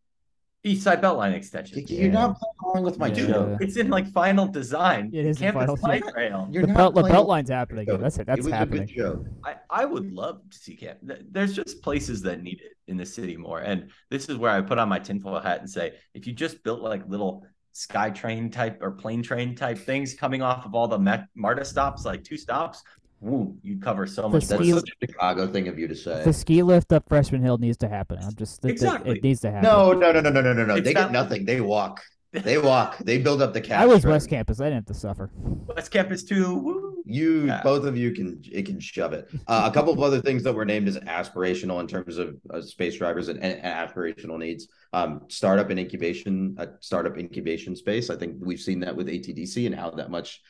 [0.67, 1.85] East Side Beltline extension.
[1.87, 3.27] You're not playing along with my Yeah.
[3.27, 3.59] Joke.
[3.61, 5.11] it's in like final design.
[5.15, 6.49] It is campus final- light rail.
[6.51, 7.77] You're The not belt, the playing belt along line's with happening.
[7.87, 8.01] my Yeah, joke.
[8.03, 8.21] that's it.
[8.23, 9.27] It That's was a happening.
[9.45, 10.99] I, I would love to see camp.
[11.03, 13.61] There's just places that need it in the city more.
[13.61, 16.65] And this is where I put on my tinfoil hat and say, if you just
[16.65, 20.89] built like little sky train type or plane train type things coming off of all
[20.89, 22.83] the Met- MARTA stops, like two stops,
[23.21, 24.47] woo, you'd cover so much.
[24.47, 24.81] That's ski- more.
[24.81, 26.23] such a Chicago thing of you to say.
[26.25, 28.19] The ski lift up Freshman Hill needs to happen.
[28.23, 29.17] I'm just it- it- Exactly.
[29.19, 29.63] It, needs to happen.
[29.65, 30.81] No, no, no, no, no, no, no, no.
[30.81, 31.45] They not- get nothing.
[31.45, 32.03] They walk.
[32.33, 32.99] They walk.
[32.99, 33.81] They build up the cash.
[33.83, 34.13] I was right?
[34.13, 34.61] West Campus.
[34.61, 35.31] I didn't have to suffer.
[35.35, 36.55] West Campus too.
[36.57, 36.83] Woo.
[37.09, 37.63] You Yeah.
[37.63, 39.29] both of you can it can shove it.
[39.47, 42.61] Uh, a couple of other things that were named as aspirational in terms of uh,
[42.61, 44.67] space drivers and, and aspirational needs.
[44.93, 48.11] Um, startup and incubation, uh, startup incubation space.
[48.11, 50.43] I think we've seen that with ATDC and how that much.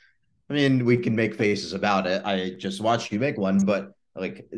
[0.48, 2.22] I mean, we can make faces about it.
[2.24, 4.48] I just watched you make one, but like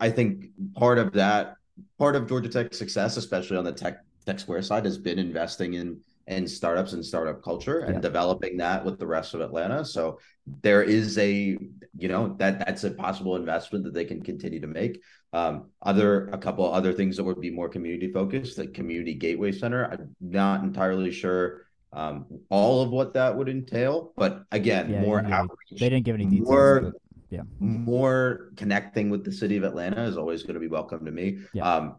[0.00, 1.56] I think part of that,
[1.98, 5.74] part of Georgia Tech's success, especially on the tech tech square side, has been investing
[5.74, 8.00] in in startups and startup culture and Yeah.
[8.00, 9.84] developing that with the rest of Atlanta.
[9.84, 10.20] So
[10.62, 11.58] there is a
[11.98, 15.00] you know that that's a possible investment that they can continue to make
[15.32, 19.52] um other a couple other things that would be more community focused the community gateway
[19.52, 21.63] center i'm not entirely sure
[21.94, 25.88] um all of what that would entail but again Yeah, more you didn't- outreach They
[25.88, 26.48] didn't give any details.
[26.48, 26.92] more but-
[27.30, 27.42] yeah.
[27.58, 31.38] more connecting with the city of atlanta is always going to be welcome to me
[31.52, 31.68] Yeah.
[31.72, 31.96] um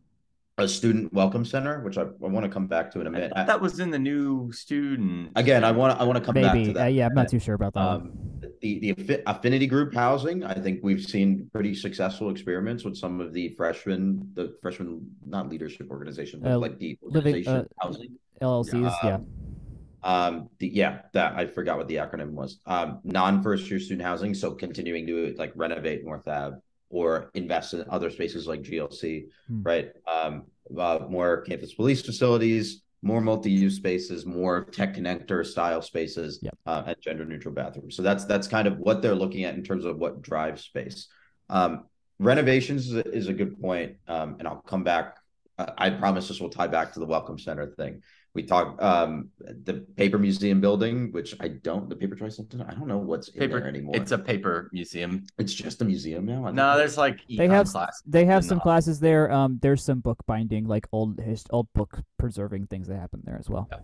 [0.57, 3.31] a student welcome center which i, I want to come back to in a minute
[3.35, 5.31] thought that was in the new student.
[5.35, 6.67] again i want to i want to come back Maybe.
[6.67, 7.81] to that Uh, yeah, I'm not too sure about that.
[7.81, 8.11] um,
[8.61, 13.19] the the affi- affinity group housing, I think we've seen pretty successful experiments with some
[13.19, 14.89] of the freshmen, the freshman
[15.25, 18.11] not leadership organization, but Uh, like the living- uh, housing.
[18.41, 18.93] LLCs.
[19.03, 19.17] yeah.
[20.05, 22.59] Um, the, yeah, that I forgot what the acronym was.
[22.67, 26.57] Um, non first year student housing, so continuing to like renovate North Ave
[26.91, 29.63] or invest in other spaces like GLC, Hmm.
[29.63, 29.91] right?
[30.07, 30.43] Um,
[30.77, 36.57] uh, more campus police facilities, more multi-use spaces, more tech connector style spaces, Yep.
[36.67, 37.95] uh, and gender neutral bathrooms.
[37.95, 41.07] So that's that's kind of what they're looking at in terms of what drives space.
[41.49, 41.85] Um,
[42.19, 45.17] renovations is a, is a good point, um, and I'll come back.
[45.57, 48.01] Uh, I promise this will tie back to the welcome center thing.
[48.35, 51.87] We talked um, the paper museum building, which I don't.
[51.89, 52.65] The paper choice center.
[52.67, 53.95] I don't know what's in paper there anymore.
[53.95, 55.25] It's a paper museum.
[55.37, 56.45] It's just a museum now.
[56.45, 56.77] I No, think.
[56.79, 58.03] there's like They have class.
[58.05, 59.31] they have some the- classes there.
[59.31, 63.37] Um, there's some book binding, like old his, old book preserving things that happen there
[63.39, 63.69] as well.
[63.71, 63.79] Yeah.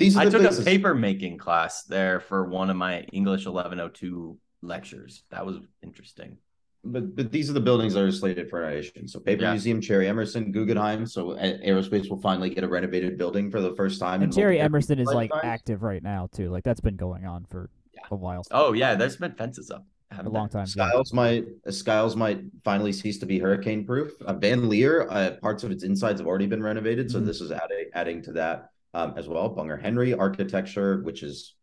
[0.00, 3.46] these are I took places- a paper making class there for one of my English
[3.46, 5.22] 1102 lectures.
[5.30, 6.38] That was interesting.
[6.84, 9.08] But but these are the buildings that are slated for renovation.
[9.08, 9.50] So Paper Yeah.
[9.52, 11.06] Museum, Cherry Emerson, Guggenheim.
[11.06, 14.22] So aerospace will finally get a renovated building for the first time.
[14.22, 15.44] And in Cherry multiple Emerson is like lifetimes.
[15.52, 16.50] active right now too.
[16.50, 18.02] Like that's been going on for Yeah.
[18.10, 19.84] a while, Oh yeah, there's been fences up.
[20.10, 20.64] a haven't long there?
[20.64, 20.68] time.
[20.76, 20.88] yeah.
[20.88, 24.12] Skiles might uh, Skiles might finally cease to be hurricane proof.
[24.22, 27.26] Uh, Van Leer, uh, parts of its insides have already been renovated, so Mhm.
[27.26, 29.48] this is adding adding to that um, as well.
[29.50, 31.56] Bunger Henry architecture, which is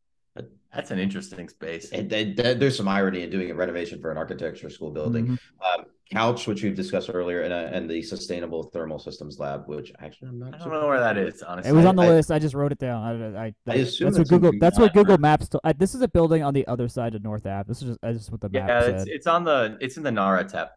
[0.75, 1.89] That's an interesting space.
[1.91, 5.27] it, it- there- there's some irony in doing a renovation for an architecture school building.
[5.27, 5.39] Mhm.
[5.79, 9.91] Um, couch, which we've discussed earlier, and uh, and the sustainable thermal systems lab, which
[9.99, 10.53] actually I'm not.
[10.53, 11.41] I don't know where that is.
[11.41, 11.71] honestly.
[11.71, 12.29] It was on the I- list.
[12.31, 13.01] I just wrote it down.
[13.35, 14.51] I, I, I, assume that's what it's Google.
[14.59, 15.49] That's what Google Maps.
[15.49, 17.67] To, I, this is a building on the other side of North Ave.
[17.67, 20.03] This is just, that's just what the map Yeah, it's it's on the it's in
[20.03, 20.69] the Naratep.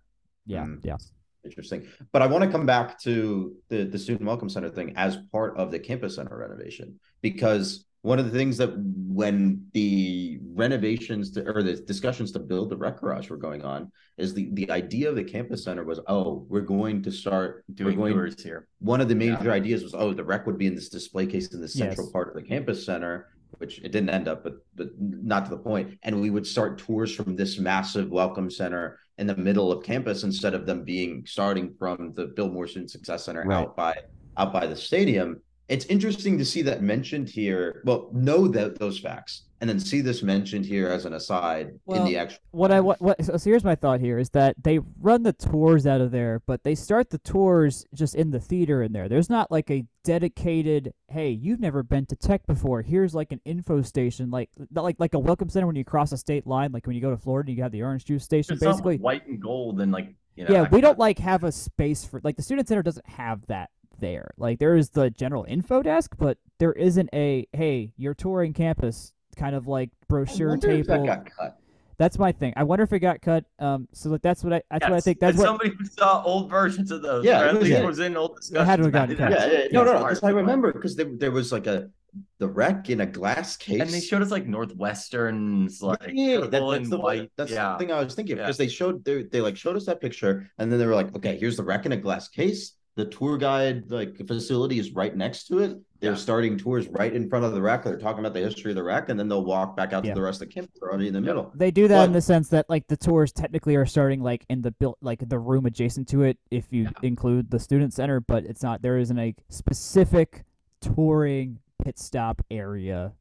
[0.47, 0.81] yeah, Mm.
[0.85, 0.97] yeah.
[1.45, 1.87] Interesting.
[2.13, 5.57] But I want to come back to the, the student welcome center thing as part
[5.57, 11.45] of the campus center renovation because one of the things that when the renovations to,
[11.49, 15.09] or the discussions to build the rec garage were going on is the the idea
[15.09, 18.69] of the campus center was oh we're going to start Doing we're going tours here.
[18.81, 19.33] one of the Yeah.
[19.37, 22.07] major ideas was oh the wreck would be in this display case in the central
[22.07, 22.13] Yes.
[22.13, 23.29] part of the campus center
[23.59, 25.89] which it didn't end up but but not to the point.
[25.89, 29.83] point and we would start tours from this massive welcome center in the middle of
[29.83, 33.63] campus instead of them being starting from the bill moore student success center Right.
[33.65, 33.97] out by
[34.37, 38.99] out by the stadium it's interesting to see that mentioned here well know that those
[38.99, 42.81] facts and then see this mentioned here as an aside in the actual What I
[42.81, 46.01] what, what so so here's my thought here is that they run the tours out
[46.01, 49.09] of there, but they start the tours just in the theater in there.
[49.09, 52.83] There's not like a dedicated, hey, you've never been to tech before.
[52.83, 56.19] Here's like an info station, like like like a welcome center when you cross a
[56.19, 58.65] state line, like when you go to Florida, you have the orange juice station, It's
[58.65, 58.99] basically.
[58.99, 60.55] white and gold and like you know.
[60.55, 63.45] yeah, that we don't like have a space for like the student center doesn't have
[63.49, 64.31] that there.
[64.37, 69.13] Like there is the general info desk, but there isn't a hey, you're touring campus
[69.37, 71.07] kind of like I brochure wonder if that table.
[71.07, 71.59] got cut.
[71.99, 72.53] That's my thing.
[72.57, 73.45] I wonder if it got cut.
[73.59, 75.19] Um, so like that's what I that's what I think.
[75.21, 77.25] That's what somebody who saw old versions of those.
[77.25, 77.85] Yeah, or it at was- least yeah.
[77.87, 78.69] was in old It discussions.
[78.69, 79.31] had to have gotten cut.
[79.33, 80.05] Yeah, That's- yeah, no, no, no.
[80.05, 81.91] Because I remember because there, there was like a
[82.39, 83.81] the wreck in a glass case.
[83.81, 87.31] And they showed us like Northwestern's like yeah, that- purple that's and the white.
[87.37, 87.73] That's yeah.
[87.73, 88.45] the thing I was thinking Yeah.
[88.45, 91.15] because they showed they, they like showed us that picture and then they were like,
[91.17, 92.73] okay, here's the wreck in a glass case.
[92.99, 95.79] The tour guide like facility is right next to it.
[96.01, 96.17] They're Yeah.
[96.17, 97.85] starting tours right in front of the wreck.
[97.85, 100.15] They're talking about the history of the wreck, and then they'll walk back out Yeah.
[100.15, 100.73] to the rest of the campus.
[100.81, 101.53] They're already in the middle.
[101.55, 104.63] they do that in the sense that like the tours technically are starting like in
[104.63, 106.91] the built like the room adjacent to it if you Yeah.
[107.05, 108.83] include the student center, but it's not.
[108.83, 110.45] There isn't a specific
[110.81, 113.13] touring pit stop area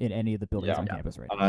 [0.00, 1.44] in any of the buildings on campus right now.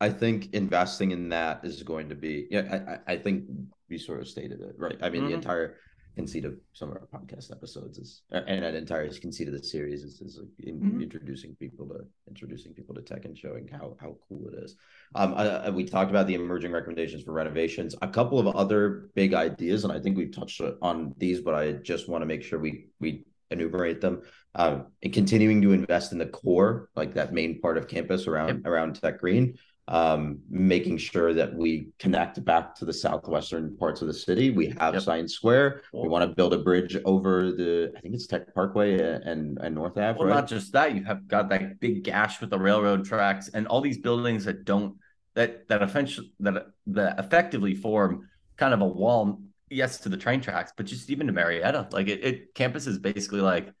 [0.00, 2.98] I I think investing in that is going to be yeah.
[3.06, 3.44] I I, think
[3.88, 4.96] we sort of stated it right.
[5.00, 5.34] I mean, the Mhm.
[5.34, 5.76] entire
[6.16, 10.02] conceit of some of our podcast episodes is and an entire conceit of the series
[10.02, 11.02] is, is like in, Mhm.
[11.02, 14.76] introducing people to introducing people to tech and showing how how cool it is.
[15.14, 17.94] Um, I, we talked about the emerging recommendations for renovations.
[18.02, 21.72] A couple of other big ideas, and I think we've touched on these, but I
[21.72, 24.22] just want to make sure we we enumerate them.
[24.54, 28.66] Um, and continuing to invest in the core, like that main part of campus around
[28.66, 29.56] around Tech Green
[29.90, 34.50] um, making sure that we connect back to the southwestern parts of the city.
[34.50, 35.02] We have Yep.
[35.02, 35.82] Science Square.
[35.92, 39.74] We want to build a bridge over the, I think it's Tech Parkway and and
[39.74, 40.34] North Ave, Well, right?
[40.36, 43.80] not just that, you have got that big gash with the railroad tracks and all
[43.80, 44.94] these buildings that don't
[45.34, 50.40] that that eventually that that effectively form kind of a wall, yes, to the train
[50.40, 51.88] tracks, but just even to Marietta.
[51.90, 53.72] Like it, it campus is basically like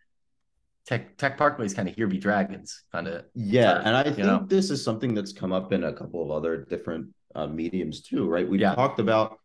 [0.86, 4.02] Tech Tech Parkway is kind of here be dragons, kind of yeah, Sure, and I
[4.04, 4.44] think know.
[4.48, 8.28] this is something that's come up in a couple of other different uh, mediums too,
[8.28, 8.48] right?
[8.48, 8.74] We've Yeah.
[8.74, 9.38] talked about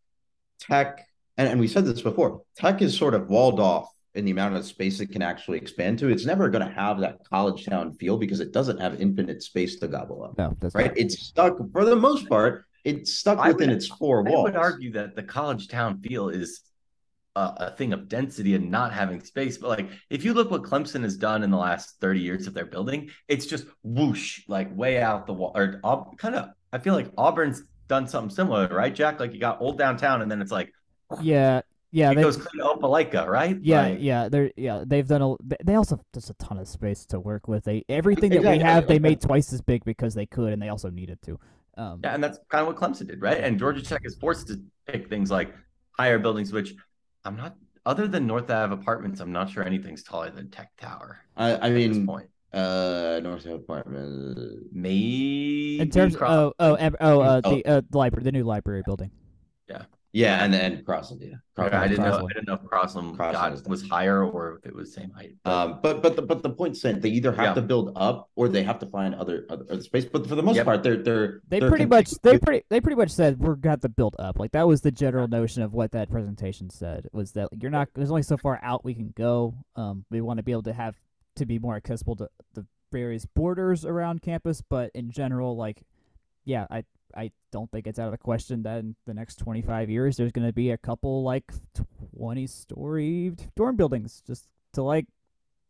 [0.59, 1.05] tech,
[1.37, 2.41] and, and we said this before.
[2.55, 5.99] Tech is sort of walled off in the amount of space it can actually expand
[5.99, 6.07] to.
[6.07, 9.75] It's never going to have that college town feel because it doesn't have infinite space
[9.81, 10.37] to gobble up.
[10.37, 10.93] No, that's right?
[10.95, 12.65] It's stuck for the most part.
[12.85, 14.47] It's stuck I within would- its four I walls.
[14.47, 16.61] I would argue that the college town feel is
[17.35, 19.57] a, a thing of density and not having space.
[19.57, 22.53] But like, if you look what Clemson has done in the last thirty years of
[22.53, 25.51] their building, it's just whoosh, like way out the wall.
[25.55, 29.19] Or Aub- kind of, I feel like Auburn's done something similar, right, Jack?
[29.19, 30.71] Like you got old downtown, and then it's like
[31.21, 31.61] yeah,
[31.91, 32.11] yeah.
[32.11, 33.57] it They, goes clean to Opelika, right?
[33.61, 34.29] yeah, Like, yeah.
[34.29, 34.83] They're yeah.
[34.85, 35.35] They've done a.
[35.63, 37.63] they- also have just a ton of space to work with.
[37.63, 38.63] They everything that we Exactly.
[38.63, 41.39] have, they made twice as big because they could, and they also needed to.
[41.77, 43.37] Um, Yeah, and that's kind of what Clemson did, right?
[43.37, 45.53] And Georgia Tech is forced to pick things like
[45.91, 46.73] higher buildings, which
[47.25, 47.55] I'm not.
[47.85, 51.19] Other than North Ave apartments, I'm not sure anything's taller than Tech Tower.
[51.37, 52.29] I, I at this mean, point.
[52.53, 54.73] uh, North Ave apartment.
[54.73, 57.55] Maybe in terms, of, oh, oh, oh, uh, Oh.
[57.55, 59.11] the uh, the library, the new library building.
[59.69, 59.83] Yeah,
[60.23, 61.35] and then Crosland, yeah.
[61.59, 62.25] Okay, I didn't know.
[62.25, 65.33] I didn't know if Crosland Crosland got, was higher or if it was same height.
[65.43, 67.53] but- Um, but but the but the point saying they either have Yeah.
[67.55, 70.05] to build up or they have to find other other, other space.
[70.05, 70.65] But for the most Yep.
[70.65, 73.81] part, they're they're They they're pretty much, they pretty, they pretty much said we're got
[73.81, 74.39] to build up.
[74.39, 77.89] Like that was the general notion of what that presentation said was that you're not.
[77.93, 79.55] There's only so far out we can go.
[79.75, 80.95] Um, we want to be able to have
[81.35, 85.83] to be more accessible to the various borders around campus, but in general, like,
[86.45, 86.83] yeah, I
[87.15, 90.31] I don't think it's out of the question that in the next 25 years there's
[90.31, 91.49] going to be a couple like
[92.17, 95.05] 20 story dorm buildings just to like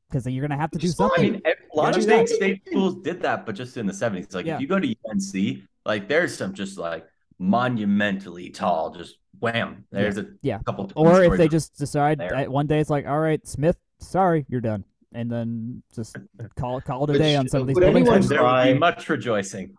[0.10, 0.96] because you're going to have to do fine.
[0.96, 1.26] something.
[1.26, 1.42] I mean,
[1.74, 4.34] a lot of state state schools did that, but just in the seventies.
[4.34, 4.56] Like Yeah.
[4.56, 7.06] if you go to UNC, like there's some just like
[7.38, 10.60] monumentally tall, just wham, there's a Yeah.
[10.66, 10.92] couple.
[10.96, 14.84] Or if they just decide one day it's like, all right, Smith, sorry, you're done,
[15.16, 16.16] and then just
[16.56, 18.08] call call it a day on some of these would buildings.
[18.08, 19.76] anyone And there would cry- be much rejoicing.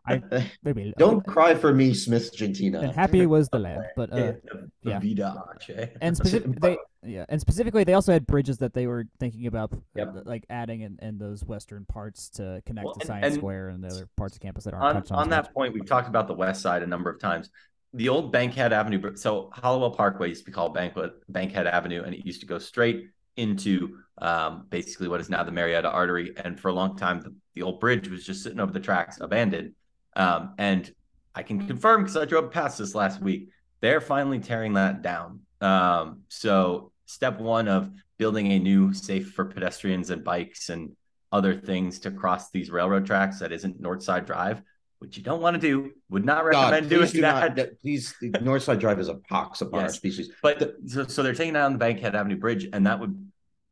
[0.64, 2.80] maybe Don't cry for me, Smith Gentina.
[2.82, 5.86] And happy was the land, but uh, the, yeah.
[6.00, 9.72] And specific they yeah, and specifically they also had bridges that they were thinking about,
[9.94, 10.08] Yep.
[10.08, 13.34] uh, like adding in, in those western parts to connect Well, to and- Science and
[13.36, 15.18] Square and the other parts of campus that aren't on, touched on.
[15.18, 15.44] on as much.
[15.46, 17.50] that point, we've talked about the west side a number of times.
[17.94, 22.12] The old Bankhead Avenue, so Hollowell Parkway used to be called Banquet, Bankhead Avenue, and
[22.12, 23.06] it used to go straight
[23.36, 26.32] into um, basically what is now the Marietta Artery.
[26.36, 29.18] And for a long time, the, the old bridge was just sitting over the tracks,
[29.20, 29.72] abandoned.
[30.14, 30.90] Um, and
[31.34, 33.50] I can confirm because I drove past this last week.
[33.80, 35.40] They're finally tearing that down.
[35.60, 40.96] Um, so step one of building a new safe for pedestrians and bikes and
[41.32, 44.62] other things to cross these railroad tracks that isn't Northside Drive,
[45.00, 45.92] which you don't want to do.
[46.08, 47.56] Would not God, recommend doing do that.
[47.56, 47.66] not.
[47.82, 50.30] Please, the Northside Drive is a pox upon our species.
[50.42, 53.25] But the, so, so they're taking down the Bankhead Avenue Bridge, and that would,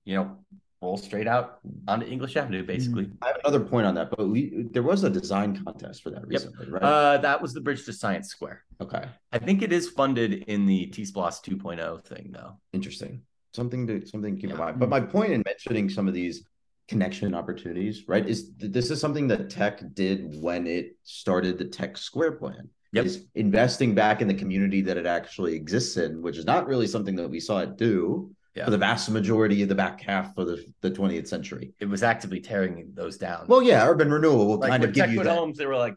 [0.05, 0.39] you know,
[0.83, 1.59] roll straight out
[1.89, 3.11] onto English Avenue, basically.
[3.23, 6.21] I have another point on that, but we there was a design contest for that
[6.23, 6.29] Yep.
[6.29, 6.83] recently, right?
[6.83, 8.65] Uh, that was the bridge to Science Square.
[8.81, 12.59] okay, I think it is funded in the TSPLOST 2.0 thing, though.
[12.73, 13.23] interesting.
[13.55, 14.79] Something to something to keep in mind.
[14.81, 16.45] But my point in mentioning some of these
[16.89, 21.65] connection opportunities, right, is th- this is something that Tech did when it started the
[21.65, 22.69] Tech Square plan.
[22.93, 23.07] Yep.
[23.07, 26.87] Is investing back in the community that it actually exists in, which is not really
[26.87, 28.67] something that we saw it do Yeah.
[28.67, 31.73] for the vast majority of the back half of the, the 20th century.
[31.81, 33.47] It was actively tearing those down.
[33.49, 35.37] Well, yeah, urban renewal will like kind of give you that.
[35.37, 35.97] homes, they were like,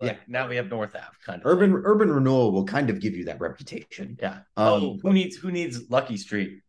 [0.00, 0.18] like, Yeah.
[0.28, 1.82] now we have North Ave kind of Urban thing.
[1.84, 4.16] urban renewal will kind of give you that reputation.
[4.22, 4.34] Yeah.
[4.56, 6.60] Um, oh, who needs who needs Luckie Street?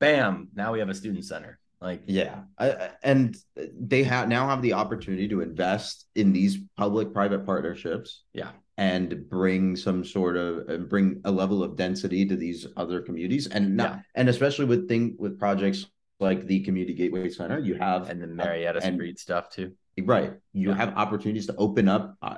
[0.00, 0.48] Bam!
[0.54, 1.58] Now we have a student center.
[1.80, 7.44] Like, Yeah, I, and they have now have the opportunity to invest in these public-private
[7.46, 8.24] partnerships.
[8.32, 8.50] Yeah.
[8.78, 13.48] And bring some sort of and bring a level of density to these other communities,
[13.48, 14.00] and not Yeah.
[14.14, 15.86] and especially with thing with projects
[16.20, 19.72] like the Community Gateway Center, you have and the Marietta and- Street stuff too.
[20.04, 20.76] right, you Yeah.
[20.76, 22.36] have opportunities to open up uh,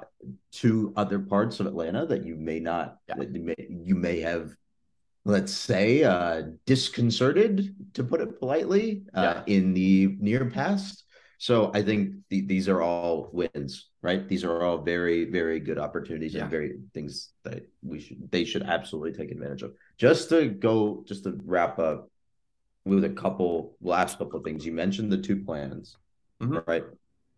[0.53, 3.17] to other parts of Atlanta that you may not Yeah.
[3.19, 4.57] that you may you may have.
[5.27, 11.05] Let's say uh disconcerted, to put it politely, uh, in the near past.
[11.43, 14.29] So I think the, these are all wins, right?
[14.29, 16.43] These are all very, very good opportunities Yeah.
[16.43, 19.73] and very things that we should they should absolutely take advantage of.
[19.97, 22.11] Just to go, just to wrap up
[22.85, 24.67] with a couple last couple of things.
[24.67, 25.97] You mentioned the two plans,
[26.43, 26.63] Mhm.
[26.67, 26.85] right?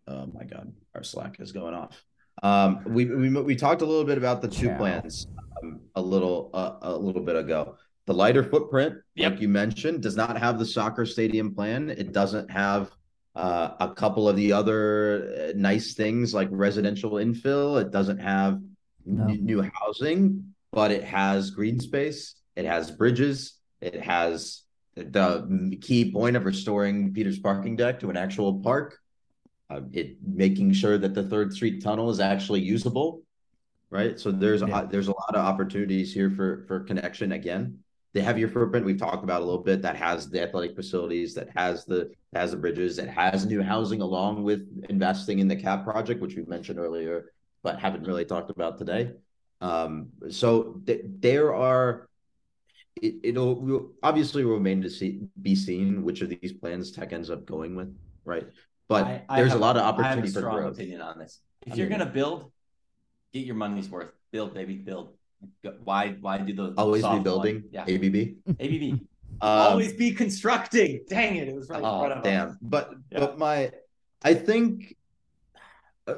[0.09, 2.05] Oh my God, our Slack is going off.
[2.43, 4.79] Um, we we we talked a little bit about the two Ciao.
[4.79, 5.29] plans
[5.63, 7.77] um, a little uh, a little bit ago.
[8.07, 9.31] The lighter footprint, Yep.
[9.33, 11.89] like you mentioned, does not have the soccer stadium plan.
[11.89, 12.91] It doesn't have
[13.35, 17.81] uh, a couple of the other uh, nice things like residential infill.
[17.81, 18.61] It doesn't have
[19.07, 19.25] No.
[19.25, 22.35] n- new housing, but it has green space.
[22.57, 23.55] It has bridges.
[23.81, 24.63] It has
[24.95, 28.99] the key point of restoring Peter's parking deck to an actual park.
[29.71, 33.23] Uh, it making sure that the Third Street tunnel is actually usable,
[33.89, 34.21] right?
[34.21, 34.83] So there's Yeah.
[34.83, 37.79] a, there's a lot of opportunities here for for connection again.
[38.15, 41.49] They heavier footprint we've talked about a little bit that has the athletic facilities, that
[41.57, 45.85] has the has the bridges, it has new housing along with investing in the CAP
[45.85, 47.33] project, which we mentioned earlier,
[47.63, 49.13] but haven't really talked about today.
[49.61, 52.09] Um, so th- there are
[53.01, 57.31] it, it'll will obviously remain to see be seen which of these plans tech ends
[57.31, 58.47] up going with, right?
[58.89, 60.75] But I- I there's a lot of have a opportunity for growth.
[60.75, 61.41] opinion on this.
[61.67, 62.51] If I you're mean- gonna build,
[63.33, 64.11] get your money's worth.
[64.33, 65.15] Build, baby, build.
[65.65, 66.17] Go- Why?
[66.21, 67.23] Why do the Always soft be one?
[67.25, 67.65] building.
[67.73, 68.59] Yeah, ABB.
[68.61, 69.01] ABB.
[69.41, 71.01] Um, Always be constructing.
[71.09, 71.49] Dang it!
[71.49, 72.49] It was right in front Oh of damn!
[72.51, 72.57] us.
[72.63, 73.19] But Yeah.
[73.21, 73.73] but my,
[74.23, 74.95] I think,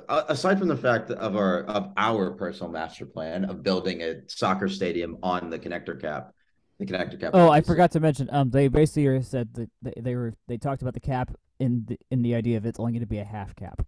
[0.09, 4.69] aside from the fact of our of our personal master plan of building a soccer
[4.69, 6.33] stadium on the connector cap,
[6.79, 7.31] the connector cap.
[7.35, 8.29] Oh, I forgot to mention.
[8.33, 11.99] Um, they basically said that they, they were they talked about the cap in the
[12.11, 13.81] in the idea of it's only going to be a half cap.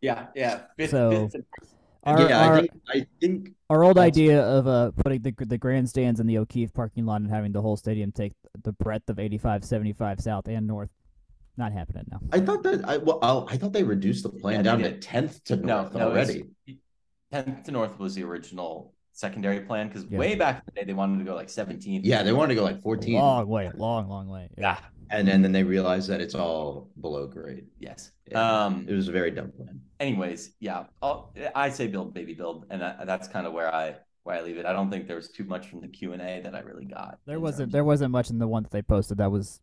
[0.00, 0.60] Yeah, yeah.
[0.78, 1.44] Fifth- So- fifth and-
[2.06, 5.34] Our, yeah, our, I think I think our old that's- idea of uh putting the
[5.44, 9.10] the grandstands in the O'Keefe parking lot and having the whole stadium take the breadth
[9.10, 10.90] of 85, 75 south and north,
[11.56, 12.20] not happening now.
[12.32, 15.42] I thought that I well I thought they reduced the plan Yeah, down to tenth
[15.44, 16.44] to north no, already.
[17.32, 20.18] Tenth to North was the original secondary plan because Yeah.
[20.18, 22.02] way back in the day they wanted to go like 17.
[22.04, 24.48] Yeah, they wanted to go like fourteen, Long way, long, long way.
[24.56, 24.78] Yeah.
[25.10, 27.66] and then then they realized that it's all below grade.
[27.80, 28.12] Yes.
[28.30, 28.64] Yeah.
[28.66, 28.86] Um.
[28.88, 29.80] It was a very dumb plan.
[30.00, 33.96] Anyways, yeah, I'll, I say build, baby, build, and that, that's kind of where I
[34.22, 34.66] where I leave it.
[34.66, 36.84] I don't think there was too much from the Q and A that I really
[36.84, 37.18] got.
[37.26, 39.60] There wasn't there wasn't much in the one that they posted that was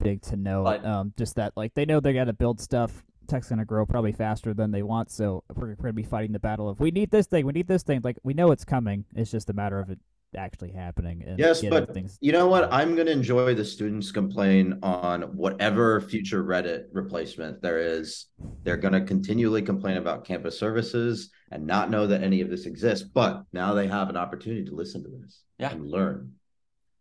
[0.00, 0.64] big to know.
[0.64, 3.64] But- um, just that like they know they got to build stuff tech's going to
[3.64, 5.10] grow probably faster than they want.
[5.10, 7.52] So we're, we're going to be fighting the battle of we need this thing, we
[7.52, 8.00] need this thing.
[8.04, 9.04] Like we know it's coming.
[9.14, 9.98] It's just a matter of it
[10.36, 11.22] actually happening.
[11.26, 12.18] And Yes, but things.
[12.20, 12.72] you know what?
[12.72, 18.26] I'm going to enjoy the students complain on whatever future Reddit replacement there is.
[18.62, 22.66] They're going to continually complain about campus services and not know that any of this
[22.66, 23.06] exists.
[23.06, 25.72] But now they have an opportunity to listen to this Yeah.
[25.72, 26.32] and learn.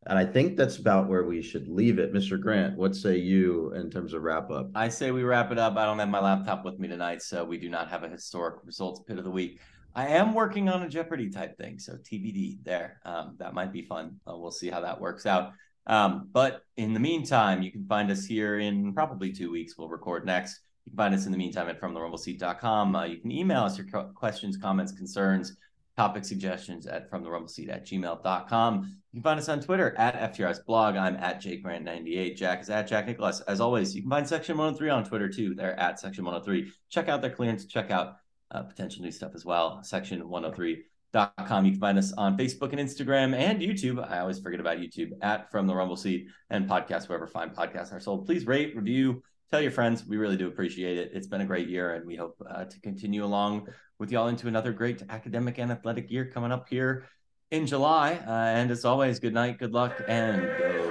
[0.05, 2.14] And I think that's about where we should leave it.
[2.14, 2.38] Mr.
[2.39, 4.69] Grant, what say you in terms of wrap up?
[4.76, 5.77] I say we wrap it up.
[5.77, 8.55] I don't have my laptop with me tonight, so we do not have a historic
[8.65, 9.61] results pit of the week.
[9.95, 12.99] I am working on a Jeopardy type thing, so TBD there.
[13.05, 14.19] Um, that might be fun.
[14.27, 15.53] Uh, we'll see how that works out.
[15.85, 19.77] Um, but in the meantime, you can find us here in probably two weeks.
[19.77, 20.61] We'll record next.
[20.85, 22.95] You can find us in the meantime at fromtherumbleseat.com.
[22.95, 25.55] Uh, you can email us your co- questions, comments, concerns,
[25.95, 28.97] topic suggestions at fromtherumbleseat at gmail.com.
[29.11, 30.95] You can find us on Twitter at FTRS blog.
[30.95, 32.35] I'm at JakeGrant98.
[32.35, 33.41] Jack is at Jack Nicholas.
[33.41, 35.53] As always, you can find Section 103 on Twitter too.
[35.53, 36.71] They're at Section 103.
[36.89, 37.65] Check out their clearance.
[37.65, 38.15] Check out
[38.53, 39.81] uh, potential new stuff as well.
[39.84, 41.65] Section103.com.
[41.65, 44.05] You can find us on Facebook and Instagram and YouTube.
[44.09, 47.93] I always forget about YouTube at From the Rumble Seat and podcast wherever fine podcasts
[47.93, 48.25] are sold.
[48.25, 50.05] Please rate, review, tell your friends.
[50.05, 51.11] We really do appreciate it.
[51.13, 53.67] It's been a great year, and we hope uh, to continue along
[53.99, 57.05] with y'all into another great academic and athletic year coming up here
[57.51, 58.13] in July.
[58.27, 60.82] Uh, and as always, good night, good luck, and go